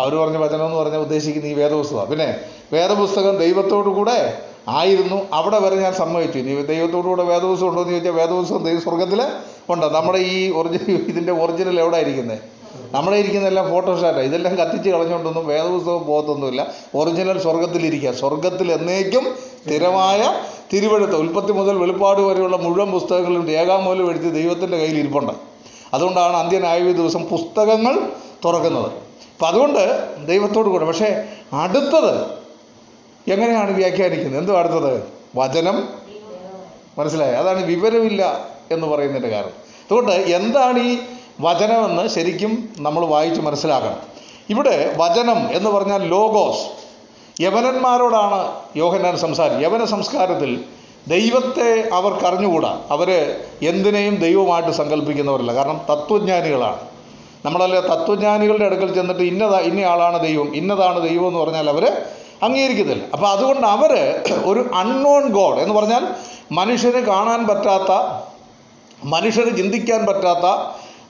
[0.00, 2.40] അവർ പറഞ്ഞ വചനം എന്ന് പറഞ്ഞാൽ ഉദ്ദേശിക്കുന്ന ഈ വേദപുസ്തകം പിന്നെ
[2.72, 4.38] വേദപുസ്തകം ദൈവത്തോടു കൂടെ
[4.70, 5.18] ആയിരുന്നു.
[5.32, 6.38] അവിടെ വരെ ഞാൻ സമ്മതിച്ചു.
[6.38, 9.22] ഇനി ദൈവത്തോടു കൂടെ ഉണ്ടോ എന്ന് ചോദിച്ചാൽ വേദപുസ്തകം ദൈവ സ്വർഗത്തിൽ
[9.68, 9.86] ഉണ്ട്.
[9.86, 12.38] നമ്മുടെ ഈ ഒറിജിനൽ ഇതിന്റെ ഒറിജിനൽ എവിടെ ഇരിക്കുന്നത്
[12.92, 20.34] നമ്മുടെ ഇരിക്കുന്നതെല്ലാം ഫോട്ടോഷാറ്റാണ് ഇതെല്ലാം കത്തിച്ച് കളഞ്ഞുകൊണ്ടൊന്നും വേദപുസ്തകം പോകത്തൊന്നുമില്ല ഒറിജിനൽ സ്വർഗത്തിലിരിക്കുക സ്വർഗത്തിൽ എന്നേക്കും സ്ഥിരമായ
[20.72, 21.16] തിരുവഴുത്ത്.
[21.16, 25.32] ഉൽപ്പത്തി മുതൽ വെളിപ്പാട് വരെയുള്ള മുഴുവൻ പുസ്തകങ്ങളും രേഖാമൂലം എടുത്ത് ദൈവത്തിന്റെ കയ്യിൽ ഇരിപ്പുണ്ട്.
[25.94, 27.98] അതുകൊണ്ടാണ് അന്ത്യനായ ദിവസം പുസ്തകങ്ങൾ
[28.44, 28.86] തുറക്കുന്നത്.
[28.86, 30.84] അപ്പം അതുകൊണ്ട് ദൈവത്തോട് കൂടെ.
[30.84, 32.39] പക്ഷേ അടുത്തത്
[33.28, 34.40] എങ്ങനെയാണ് വ്യാഖ്യാനിക്കുന്നത്?
[34.40, 35.08] എന്തോ അടുത്തത്?
[35.36, 35.88] വചനം?
[36.98, 37.34] മനസ്സിലായി?
[37.34, 39.50] അതാണ് വിവരമില്ല എന്ന് പറയുന്നതിന്റെ കാരണം.
[39.50, 40.98] അതുകൊണ്ട് എന്താണ് ഈ
[41.40, 43.96] വചനമെന്ന് ശരിക്കും നമ്മൾ വായിച്ച് മനസ്സിലാക്കണം.
[44.50, 46.66] ഇവിടെ വചനം എന്ന് പറഞ്ഞാൽ ലോഗോസ്.
[47.42, 50.64] യവനന്മാരോടാണ് യോഹന്നാൻ സംസാരം യവന സംസ്കാരത്തിൽ
[51.08, 52.80] ദൈവത്തെ അവർക്ക് അറിഞ്ഞുകൂടാ.
[52.90, 55.54] അവർ എന്തിനേയും ദൈവമായിട്ട് സങ്കല്പിക്കുന്നവരല്ല.
[55.54, 56.80] കാരണം തത്വജ്ഞാനികളാണ്.
[57.44, 62.02] നമ്മളല്ലേ തത്വജ്ഞാനികളുടെ അടുക്കൽ ചെന്നിട്ട് ഇന്നതാ ഇന്നയാളാണ് ദൈവം ഇന്നതാണ് ദൈവം എന്ന് പറഞ്ഞാൽ അവർ
[62.42, 63.92] അംഗീകരിക്കത്തില്ല അപ്പോൾ അതുകൊണ്ട് അവർ
[64.44, 66.04] ഒരു അൺനോൺ ഗോഡ് എന്ന് പറഞ്ഞാൽ
[66.52, 67.90] മനുഷ്യന് കാണാൻ പറ്റാത്ത
[69.04, 70.46] മനുഷ്യന് ചിന്തിക്കാൻ പറ്റാത്ത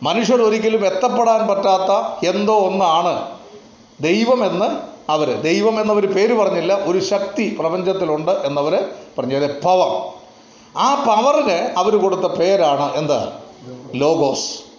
[0.03, 1.91] മനുഷ്യർ ഒരിക്കലും എത്തപ്പെടാൻ പറ്റാത്ത
[2.27, 3.15] എന്തോ ഒന്നാണ്
[4.01, 6.73] ദൈവമെന്ന് അവർ ദൈവം എന്നവർ പേര് പറഞ്ഞില്ല.
[6.85, 8.75] ഒരു ശക്തി പ്രപഞ്ചത്തിലുണ്ട് എന്നവർ
[9.19, 9.37] പറഞ്ഞു.
[9.37, 9.91] അതെ പവർ
[10.77, 13.33] ആ പവറിന് അവർ കൊടുത്ത പേരാണ് എന്താ?
[13.95, 14.70] ലോഗോസ്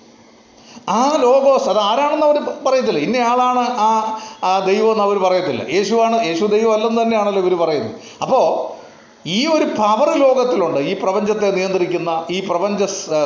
[0.89, 2.97] ആ ലോഗോസ് അത് ആരാണെന്ന് അവർ പറയത്തില്ല.
[2.97, 5.69] ഇന്നയാളാണ് ആ ആ ദൈവം എന്ന് അവർ പറയത്തില്ല.
[5.69, 7.95] യേശുവാണ് യേശു ദൈവം അല്ലെന്ന് തന്നെയാണല്ലോ ഇവർ പറയുന്നത്.
[8.21, 8.45] അപ്പോൾ
[9.27, 10.79] ഈ ഒരു പവർ ലോകത്തിലുണ്ട്.
[10.79, 12.83] ഈ പ്രപഞ്ചത്തെ നിയന്ത്രിക്കുന്ന ഈ പ്രപഞ്ച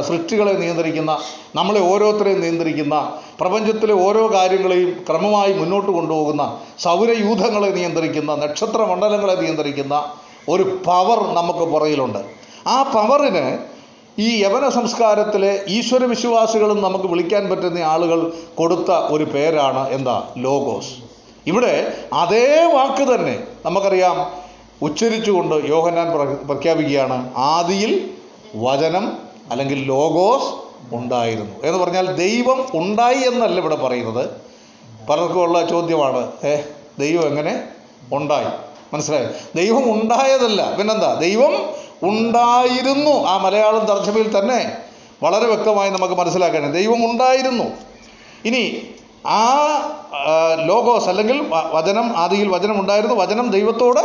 [0.08, 1.18] സൃഷ്ടികളെ നിയന്ത്രിക്കുന്ന
[1.56, 2.96] നമ്മളെ ഓരോരുത്തരെയും നിയന്ത്രിക്കുന്ന
[3.42, 10.04] പ്രപഞ്ചത്തിലെ ഓരോ കാര്യങ്ങളെയും ക്രമമായി മുന്നോട്ട് കൊണ്ടുപോകുന്ന സൗരയൂഥങ്ങളെ നിയന്ത്രിക്കുന്ന നക്ഷത്ര മണ്ഡലങ്ങളെ നിയന്ത്രിക്കുന്ന
[10.50, 12.20] ഒരു പവർ നമുക്ക് പുറകിലുണ്ട്.
[12.68, 13.75] ആ പവറിന്
[14.20, 20.34] ഈ യവന സംസ്കാരത്തിലെ ഈശ്വര വിശ്വാസികളും നമുക്ക് വിളിക്കാൻ പറ്റുന്ന ആളുകൾ കൊടുത്ത ഒരു പേരാണ് എന്താ?
[20.38, 20.90] ലോഗോസ്.
[21.48, 24.32] ഇവിടെ അതേ വാക്ക് തന്നെ നമുക്കറിയാം.
[24.82, 26.12] ഉച്ചരിച്ചുകൊണ്ട് യോഹനാൻ
[26.48, 27.34] പ്രഖ്യാപിക്കുകയാണ്.
[27.38, 28.12] ആദിയിൽ
[28.56, 29.18] വചനം
[29.52, 30.54] അല്ലെങ്കിൽ ലോഗോസ്
[30.96, 31.56] ഉണ്ടായിരുന്നു.
[31.64, 34.30] എന്ന് പറഞ്ഞാൽ ദൈവം ഉണ്ടായി എന്നല്ല ഇവിടെ പറയുന്നത്.
[35.10, 36.58] പലർക്കുമുള്ള ചോദ്യമാണ് ഏ
[37.00, 37.64] ദൈവം എങ്ങനെ
[38.14, 38.46] ഉണ്ടായി?
[38.94, 39.28] മനസ്സിലായോ?
[39.56, 40.76] ദൈവം ഉണ്ടായതല്ല.
[40.76, 41.14] പിന്നെന്താ?
[41.14, 43.26] ദൈവം ഉണ്ടായിരുന്നു.
[43.28, 44.78] ആ മലയാളം തർജമയിൽ തന്നെ
[45.24, 47.64] വളരെ വ്യക്തമായി നമുക്ക് മനസ്സിലാക്കണം ദൈവം ഉണ്ടായിരുന്നു.
[48.46, 48.82] ഇനി
[49.28, 49.42] ആ
[50.66, 53.16] ലോഗോസ് അല്ലെങ്കിൽ വചനം ആദിയിൽ വചനം ഉണ്ടായിരുന്നു.
[53.16, 54.00] വചനം ദൈവത്തോട്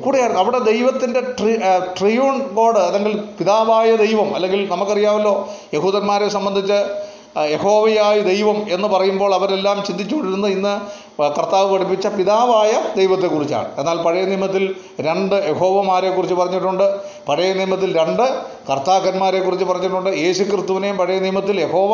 [0.00, 0.42] കൂടെയായിരുന്നു.
[0.42, 1.56] അവിടെ ദൈവത്തിന്റെ ട്രി
[1.98, 10.50] ട്രിയൂൺ ഗോഡ് അല്ലെങ്കിൽ പിതാവായ ദൈവം അല്ലെങ്കിൽ നമുക്കറിയാമല്ലോ യഹൂദന്മാരെ സംബന്ധിച്ച് യഹോവയായ ദൈവം എന്ന് പറയുമ്പോൾ അവരെല്ലാം ചിന്തിച്ചുകൊണ്ടിരുന്നത്
[10.50, 10.80] ഇന്ന്
[11.22, 13.68] കർത്താവ് പഠിപ്പിച്ച പിതാവായ ദൈവത്തെക്കുറിച്ചാണ്.
[13.78, 17.00] എന്നാൽ പഴയ നിയമത്തിൽ രണ്ട് യഹോവമാരെക്കുറിച്ച് പറഞ്ഞിട്ടുണ്ട്.
[17.28, 18.22] പഴയ നിയമത്തിൽ രണ്ട്
[18.70, 20.10] കർത്താക്കന്മാരെക്കുറിച്ച് പറഞ്ഞിട്ടുണ്ട്.
[20.24, 21.92] യേശു ക്രിസ്തുവിനെയും പഴയ നിയമത്തിൽ യഹോവ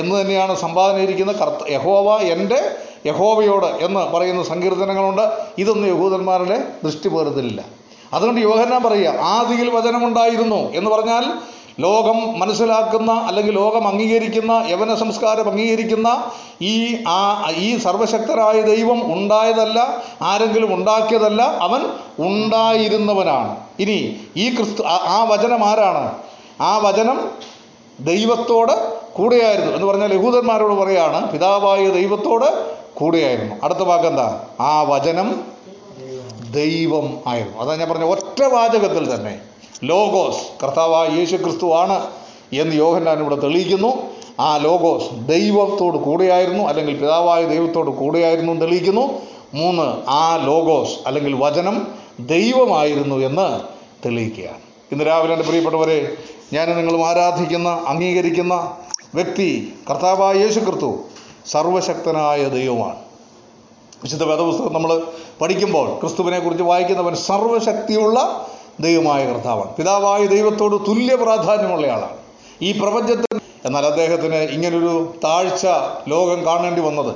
[0.00, 2.60] എന്ന് തന്നെയാണ് സംഭാവന ഇരിക്കുന്നത് കർത്ത യഹോവ എന്റെ
[3.06, 5.24] യഹോവയോട് എന്ന് പറയുന്ന സങ്കീർത്തനങ്ങളുണ്ട്.
[5.58, 7.60] ഇതൊന്നും യഹൂദന്മാരുടെ ദൃഷ്ടി പേർത്തില്ല
[8.14, 11.24] അതുകൊണ്ട് യോഹന്നാൻ പറയുക ആദിയിൽ വചനമുണ്ടായിരുന്നു എന്ന് പറഞ്ഞാൽ
[11.80, 16.08] ലോകം മനസ്സിലാക്കുന്ന അല്ലെങ്കിൽ ലോകം അംഗീകരിക്കുന്ന യവന സംസ്കാരം അംഗീകരിക്കുന്ന
[16.60, 16.74] ഈ
[17.06, 17.20] ആ
[17.66, 19.78] ഈ സർവശക്തരായ ദൈവം ഉണ്ടായതല്ല
[20.22, 21.82] ആരെങ്കിലും ഉണ്ടാക്കിയതല്ല അവൻ
[22.28, 23.52] ഉണ്ടായിരുന്നവനാണ്.
[23.78, 26.18] ഇനി ഈ ക്രിസ്തു ആ- വചനം ആരാണ്?
[26.60, 27.30] ആ വചനം
[28.00, 33.56] ദൈവത്തോട് കൂടെയായിരുന്നു എന്ന് പറഞ്ഞാൽ യഹൂദന്മാരോട് പറയാണ് പിതാവായ ദൈവത്തോട് കൂടെയായിരുന്നു.
[33.62, 35.44] അടുത്ത വാക്കെന്താ ആ വചനം
[36.50, 37.58] ദൈവം ആയിരുന്നു.
[37.58, 39.40] അതാ ഞാൻ പറഞ്ഞ ഒറ്റ വാചകത്തിൽ തന്നെ.
[39.84, 42.06] ലോഗോസ് കർത്താവായ യേശു ക്രിസ്തു ആണ്
[42.52, 44.02] എന്ന് യോഹന്നാൻ ഇവിടെ തെളിയിക്കുന്നു.
[44.40, 49.20] ആ ലോഗോസ് ദൈവത്തോട് കൂടെയായിരുന്നു അല്ലെങ്കിൽ പിതാവായ ദൈവത്തോട് കൂടെയായിരുന്നു തെളിയിക്കുന്നു.
[49.54, 53.60] മൂന്ന് ആ ലോഗോസ് അല്ലെങ്കിൽ വചനം ദൈവമായിരുന്നു എന്ന്
[54.04, 54.58] തെളിയിക്കുകയാണ്.
[54.92, 56.16] ഇന്ന് രാവിലെ എന്റെ പ്രിയപ്പെട്ടവരെ
[56.52, 58.76] ഞാൻ നിങ്ങളും ആരാധിക്കുന്ന അംഗീകരിക്കുന്ന
[59.14, 60.98] വ്യക്തി കർത്താവായ യേശു ക്രിസ്തു
[61.46, 62.96] സർവശക്തനായ ദൈവമാണ്.
[64.02, 65.02] വിശുദ്ധ വേദപുസ്തകം നമ്മൾ
[65.40, 68.48] പഠിക്കുമ്പോൾ ക്രിസ്തുവിനെ കുറിച്ച് വായിക്കുന്നവൻ സർവശക്തിയുള്ള
[68.80, 69.74] ദൈവമായ കർത്താവാണ്.
[69.74, 72.16] പിതാവായ ദൈവത്തോട് തുല്യ പ്രാധാന്യമുള്ള ആളാണ്.
[72.62, 75.66] ഈ പ്രപഞ്ചത്തിന് എന്നാൽ അദ്ദേഹത്തിന് ഇങ്ങനൊരു താഴ്ച
[76.08, 77.14] ലോകം കാണേണ്ടി വന്നത്.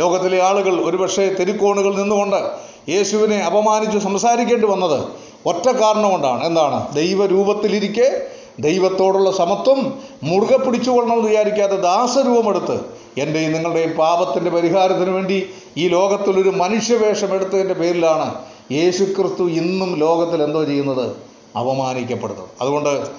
[0.00, 5.08] ലോകത്തിലെ ആളുകൾ ഒരുപക്ഷെ തെരുക്കോണുകൾ നിന്നുകൊണ്ട് യേശുവിനെ അപമാനിച്ച് സംസാരിക്കേണ്ടി വന്നത്
[5.46, 6.44] ഒറ്റ കാരണം കൊണ്ടാണ്.
[6.44, 6.94] എന്താണ്?
[6.94, 8.22] ദൈവരൂപത്തിലിരിക്കെ
[8.60, 12.80] ദൈവത്തോടുള്ള സമത്വം മുറുകെ പിടിച്ചുകൊള്ളണമെന്ന് വിചാരിക്കാതെ ദാസരൂപമെടുത്ത്
[13.18, 18.34] എന്റെയും നിങ്ങളുടെയും പാപത്തിന്റെ പരിഹാരത്തിന് വേണ്ടി ഈ ലോകത്തിലൊരു മനുഷ്യവേഷം എടുത്തതിന്റെ പേരിലാണ്
[18.72, 21.16] യേശു ക്രിസ്തു ഇന്നും ലോകത്തിൽ എന്തോ ചെയ്യുന്നത്?
[21.58, 22.48] അപമാനിക്കപ്പെടുന്നത്.
[22.60, 23.10] അതുകൊണ്ട്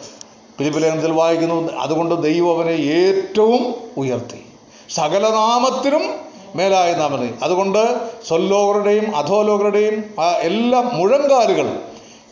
[0.57, 4.43] പിലിപ്പിലേഖനത്തിൽ വായിക്കുന്നു അതുകൊണ്ട് ദൈവം അവനെ ഏറ്റവും ഉയർത്തി.
[4.89, 6.24] സകലനാമത്തിനും
[6.55, 7.33] മേലായ നാമത്തിൽ.
[7.43, 7.81] അതുകൊണ്ട്
[8.27, 10.03] സ്വല്ലോകരുടെയും അധോലോകരുടെയും
[10.41, 11.79] എല്ലാ മുഴങ്കാലുകൾ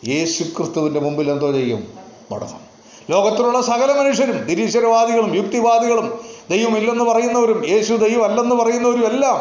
[0.08, 1.88] യേശുക്രിസ്തുവിന്റെ മുമ്പിൽ എന്തോ ചെയ്യും?
[2.30, 2.64] മുടങ്ങും.
[3.10, 9.40] ലോകത്തിലുള്ള സകല മനുഷ്യരും നിരീശ്വരവാദികളും യുക്തിവാദികളും ദൈവമില്ലെന്ന് പറയുന്നവരും യേശു ദൈവം അല്ലെന്ന് പറയുന്നവരും എല്ലാം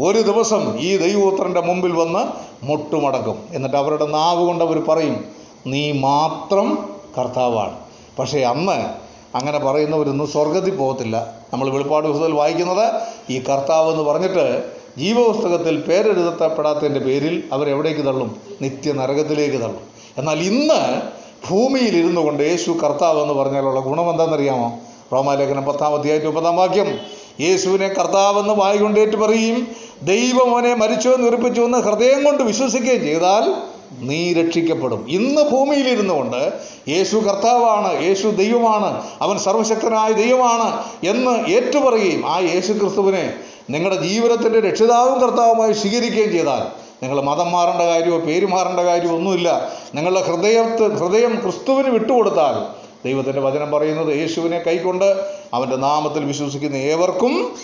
[0.00, 2.22] ഒരു ദിവസം ഈ ദൈവപുത്രന്റെ മുമ്പിൽ വന്ന്
[2.64, 3.48] മുട്ടുമടക്കും.
[3.52, 5.24] എന്നിട്ട് അവരുടെ നാവ് കൊണ്ട് അവർ പറയും
[5.66, 7.76] നീ മാത്രം കർത്താവാണ്.
[8.18, 9.01] പക്ഷേ അന്ന്
[9.34, 11.34] അങ്ങനെ പറയുന്നവരൊന്നും സ്വർഗത്തിൽ പോകത്തില്ല.
[11.52, 12.92] നമ്മൾ വെളിപ്പാട് പുസ്തകത്തിൽ വായിക്കുന്നത്
[13.30, 14.64] ഈ കർത്താവ് എന്ന് പറഞ്ഞിട്ട്
[14.98, 18.36] ജീവപുസ്തകത്തിൽ പേരെഴുതപ്പെടാത്തതിന്റെ പേരിൽ അവരെവിടേക്ക് തള്ളും?
[18.62, 19.80] നിത്യ നരകത്തിലേക്ക് തള്ളും.
[20.18, 21.02] എന്നാൽ ഇന്ന്
[21.50, 24.78] ഭൂമിയിൽ ഇരുന്നു കൊണ്ട് യേശു കർത്താവ് എന്ന് പറഞ്ഞാലുള്ള ഗുണം എന്താണെന്നറിയാമോ?
[25.12, 26.98] റോമാലേഖനം പത്താം അധ്യായത്തിൽ മുപ്പതാം വാക്യം
[27.40, 29.68] യേശുവിനെ കർത്താവെന്ന് വായി കൊണ്ടേറ്റ് പറയും
[30.02, 35.06] ദൈവം അവനെ മരിച്ചുവെന്ന് ഉറപ്പിച്ചു എന്ന് ഹൃദയം കൊണ്ട് വിശ്വസിക്കുകയും ചെയ്താൽ നീ രക്ഷിക്കപ്പെടും.
[35.08, 36.52] ഇന്ന് ഭൂമിയിലിരുന്നു കൊണ്ട്
[36.88, 43.34] യേശു കർത്താവാണ് യേശു ദൈവമാണ് അവൻ സർവശക്തനായ ദൈവമാണ് എന്ന് ഏറ്റുപറയുകയും ആ യേശു ക്രിസ്തുവിനെ
[43.70, 46.62] നിങ്ങളുടെ ജീവിതത്തിന്റെ രക്ഷിതാവും കർത്താവുമായി സ്വീകരിക്കുകയും ചെയ്താൽ
[47.02, 49.70] നിങ്ങൾ മതം മാറേണ്ട കാര്യമോ പേര് മാറേണ്ട കാര്യമോ ഒന്നുമില്ല.
[49.94, 55.24] നിങ്ങളുടെ ഹൃദയത്ത് ഹൃദയം ക്രിസ്തുവിന് വിട്ടുകൊടുത്താൽ ദൈവത്തിന്റെ വചനം പറയുന്നത് യേശുവിനെ കൈക്കൊണ്ട്
[55.54, 57.56] അവന്റെ നാമത്തിൽ വിശ്വസിക്കുന്ന ഏവർക്കും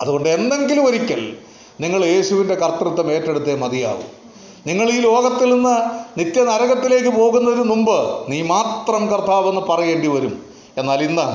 [0.00, 1.36] അതുകൊണ്ട് എന്തെങ്കിലും ഒരിക്കൽ
[1.80, 4.23] നിങ്ങൾ യേശുവിന്റെ കർത്തൃത്വം ഏറ്റെടുത്തേ മതിയാവും.
[4.66, 5.76] നിങ്ങൾ ഈ ലോകത്തിൽ നിന്ന്
[6.18, 7.98] നിത്യ നരകത്തിലേക്ക് പോകുന്നതിന് മുമ്പ്
[8.28, 10.42] നീ മാത്രം കർത്താവെന്ന് പറയേണ്ടി വരും.
[10.78, 11.26] എന്നാൽ ഇന്ന്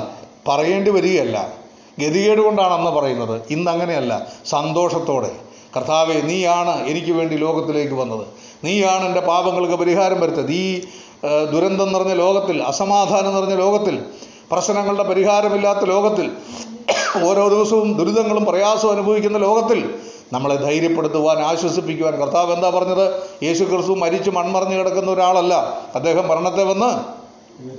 [0.48, 1.54] പറയേണ്ടി വരികയല്ല.
[2.00, 3.42] ഗതികേട് കൊണ്ടാണ് അന്ന് പറയുന്നത്.
[3.50, 4.28] ഇന്ന് അങ്ങനെയല്ല.
[4.46, 5.32] സന്തോഷത്തോടെ.
[5.78, 8.26] കർത്താവെ നീയാണ് എനിക്ക് വേണ്ടി ലോകത്തിലേക്ക് വന്നത്.
[8.63, 10.82] നീയാണ് എന്റെ പാപങ്ങൾക്ക് പരിഹാരം വരുത്തത് ഈ
[11.52, 14.06] ദുരന്തം നിറഞ്ഞ ലോകത്തിൽ അസമാധാനം നിറഞ്ഞ ലോകത്തിൽ
[14.52, 16.32] പ്രശ്നങ്ങളുടെ പരിഹാരമില്ലാത്ത ലോകത്തിൽ
[17.24, 19.96] ഓരോ ദിവസവും ദുരിതങ്ങളും പ്രയാസവും അനുഭവിക്കുന്ന ലോകത്തിൽ
[20.34, 23.22] നമ്മളെ ധൈര്യപ്പെടുത്തുവാൻ ആശ്വസിപ്പിക്കുവാൻ കർത്താവ് എന്താ പറഞ്ഞത്?
[23.44, 25.54] യേശു ക്രിസ്തു മരിച്ചു മൺമറഞ്ഞു കിടക്കുന്ന ഒരാളല്ല.
[25.96, 27.20] അദ്ദേഹം മരണത്തെ വന്ന്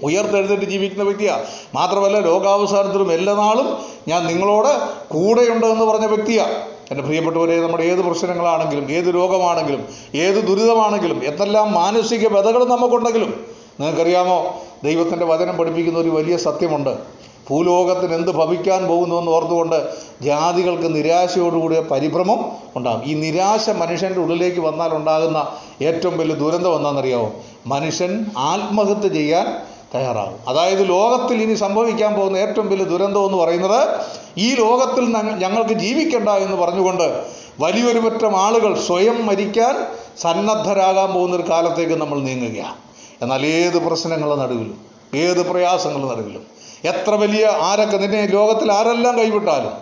[0.04, 4.68] ഉയർത്തെഴുന്നേറ്റ് ജീവിക്കുന്ന വ്യക്തിയാണ് മാത്രമല്ല ലോകാവസാനത്തിലും എല്ലാ നാളും ഞാൻ നിങ്ങളോട്
[5.08, 6.52] കൂടെയുണ്ട് എന്ന് പറഞ്ഞ വ്യക്തിയാണ്
[6.90, 13.46] എന്റെ പ്രിയപ്പെട്ടവരെ നമ്മുടെ ഏത് പ്രശ്നങ്ങളാണെങ്കിലും ഏത് രോഗമാണെങ്കിലും ഏത് ദുരിതമാണെങ്കിലും എന്തെല്ലാം മാനസിക വ്യതകൾ നമുക്കുണ്ടെങ്കിലും
[13.80, 14.60] നിങ്ങൾക്കറിയാമോ?
[14.84, 17.19] ദൈവത്തിന്റെ വചനം പഠിപ്പിക്കുന്ന ഒരു വലിയ സത്യമുണ്ട്.
[17.50, 19.90] ഭൂലോകത്തിന് എന്ത് ഭവിക്കാൻ പോകുന്നു എന്ന് ഓർത്തുകൊണ്ട്
[20.22, 22.44] ജാതികൾക്ക് നിരാശയോടുകൂടിയ പരിഭ്രമം
[22.76, 23.04] ഉണ്ടാകും.
[23.04, 25.46] ഈ നിരാശ മനുഷ്യന്റെ ഉള്ളിലേക്ക് വന്നാൽ ഉണ്ടാകുന്ന
[25.82, 27.32] ഏറ്റവും വലിയ ദുരന്തം എന്താണെന്നറിയാമോ
[27.66, 29.62] മനുഷ്യൻ ആത്മഹത്യ ചെയ്യാൻ
[29.94, 30.38] തയ്യാറാകും.
[30.48, 33.88] അതായത് ലോകത്തിൽ ഇനി സംഭവിക്കാൻ പോകുന്ന ഏറ്റവും വലിയ ദുരന്തം എന്ന് പറയുന്നത്
[34.36, 37.24] ഈ ലോകത്തിൽ ഞങ്ങ- ഞങ്ങൾക്ക് ജീവിക്കണ്ട എന്ന് പറഞ്ഞുകൊണ്ട്
[37.60, 39.86] വലിയൊരു പറ്റം ആളുകൾ സ്വയം മരിക്കാൻ
[40.20, 42.74] സന്നദ്ധരാകാൻ പോകുന്നൊരു കാലത്തേക്ക് നമ്മൾ നീങ്ങുകയാണ്.
[43.22, 44.78] എന്നാൽ ഏത് പ്രശ്നങ്ങളുടെ നടുവിലും
[45.14, 49.74] ഏത് പ്രയാസങ്ങളുടെ നടുവിലും എത്ര വലിയ ആരൊക്കെ നിന്നെ ലോകത്തിൽ ആരെല്ലാം കൈവിട്ടാലും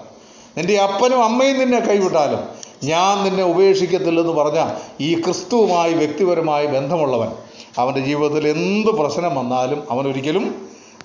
[0.56, 2.40] നിന്റെ അപ്പനും അമ്മയും നിന്നെ കൈവിട്ടാലും
[2.84, 4.61] ഞാൻ നിന്നെ ഉപേക്ഷിക്കത്തില്ലെന്ന് പറഞ്ഞ
[5.00, 7.30] ഈ ക്രിസ്തുവുമായി വ്യക്തിപരമായി ബന്ധമുള്ളവൻ
[7.78, 10.44] അവന്റെ ജീവിതത്തിൽ എന്ത് പ്രശ്നം വന്നാലും അവൻ ഒരിക്കലും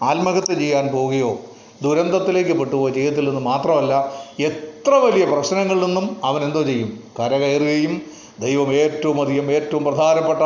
[0.02, 1.32] ആത്മഹത്യ ചെയ്യാൻ പോവുകയോ
[1.82, 3.94] ദുരന്തത്തിലേക്ക് പെട്ടുപോയോ ചെയ്യത്തില്ലെന്ന് മാത്രമല്ല
[4.40, 6.90] എത്ര വലിയ പ്രശ്നങ്ങളിൽ നിന്നും അവൻ എന്തോ ചെയ്യും?
[7.20, 7.94] കരകയറുകയും
[8.40, 10.44] ദൈവം ഏറ്റവും അധികം ഏറ്റവും പ്രധാനപ്പെട്ട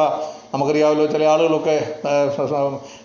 [0.54, 1.96] നമുക്കറിയാമല്ലോ ചില ആളുകളൊക്കെ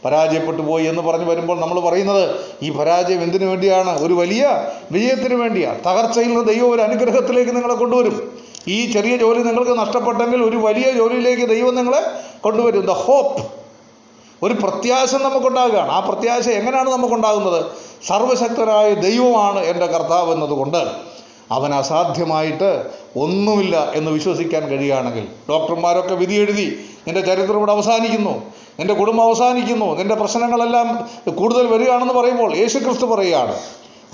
[0.04, 4.02] പരാജയപ്പെട്ടു പോയി എന്ന് പറഞ്ഞ് വരുമ്പോൾ നമ്മൾ പറയുന്നത് ഈ പരാജയം എന്തിനു വേണ്ടിയാണ്?
[4.02, 8.38] ഒരു വലിയ വിജയത്തിന് വേണ്ടിയാണ് തകർച്ചയിൽ നിന്ന് ദൈവം ഒരു അനുഗ്രഹത്തിലേക്ക് നിങ്ങളെ കൊണ്ടുവരും.
[8.68, 12.02] ഈ ചെറിയ ജോലി നിങ്ങൾക്ക് നഷ്ടപ്പെട്ടെങ്കിൽ ഒരു വലിയ ജോലിയിലേക്ക് ദൈവം നിങ്ങളെ
[12.40, 12.86] കൊണ്ടുവരും.
[12.86, 13.42] ദ ഹോപ്പ്
[14.42, 15.90] ഒരു പ്രത്യാശ നമുക്കുണ്ടാകുകയാണ്.
[15.90, 17.64] ആ പ്രത്യാശ എങ്ങനെയാണ് നമുക്കുണ്ടാകുന്നത്?
[18.06, 21.11] സർവശക്തനായ ദൈവമാണ് എന്റെ കർത്താവ് എന്നതുകൊണ്ട്.
[21.50, 25.26] അവൻ അസാധ്യമായിട്ട് ഒന്നുമില്ല എന്ന് വിശ്വസിക്കാൻ കഴിയുകയാണെങ്കിൽ.
[25.50, 28.42] ഡോക്ടർമാരൊക്കെ വിധി എഴുതി നിന്റെ ചരിത്രം ഇവിടെ അവസാനിക്കുന്നു.
[28.78, 29.94] നിന്റെ കുടുംബം അവസാനിക്കുന്നു.
[29.94, 33.56] നിന്റെ പ്രശ്നങ്ങളെല്ലാം കൂടുതൽ വരികയാണെന്ന് പറയുമ്പോൾ യേശു ക്രിസ്തു പറയുകയാണ്.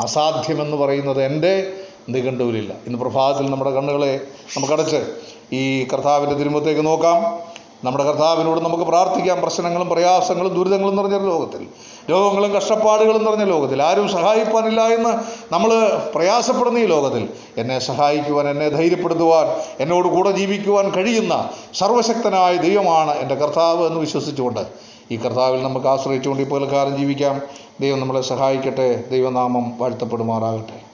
[0.00, 1.72] അസാധ്യമെന്ന് പറയുന്നത് എന്റെ
[2.08, 2.72] നിഘണ്ടുവിലില്ല.
[2.86, 4.20] ഇന്ന് പ്രഭാതത്തിൽ നമ്മുടെ കണ്ണുകളെ
[4.56, 5.06] നമുക്കടച്ച്
[5.52, 7.38] ഈ കർത്താവിന്റെ തിരുമ്പത്തേക്ക് നോക്കാം.
[7.84, 9.40] നമ്മുടെ കർത്താവിനോട് നമുക്ക് പ്രാർത്ഥിക്കാം.
[9.40, 11.66] പ്രശ്നങ്ങളും പ്രയാസങ്ങളും ദുരിതങ്ങളും നിറഞ്ഞ ലോകത്തിൽ.
[12.10, 13.82] രോഗങ്ങളും കഷ്ടപ്പാടുകളും നിറഞ്ഞ ലോകത്തിൽ.
[13.82, 15.08] ആരും സഹായിപ്പാനില്ല എന്ന്
[15.52, 17.28] നമ്മൾ പ്രയാസപ്പെടുന്ന ഈ ലോകത്തിൽ.
[17.58, 19.46] എന്നെ സഹായിക്കുവാൻ എന്നെ ധൈര്യപ്പെടുത്തുവാൻ
[19.80, 24.60] എന്നോട് കൂടെ ജീവിക്കുവാൻ കഴിയുന്ന സർവശക്തനായ ദൈവമാണ് എന്റെ കർത്താവ് എന്ന് വിശ്വസിച്ചുകൊണ്ട്
[25.10, 27.40] ഈ കർത്താവിൽ നമുക്ക് ആശ്രയിച്ചുകൊണ്ട് ഇപ്പോൾ കാലം ജീവിക്കാം.
[27.80, 29.04] ദൈവം നമ്മളെ സഹായിക്കട്ടെ.
[29.10, 30.87] ദൈവനാമം വാഴ്ത്തപ്പെടുമാറാകട്ടെ.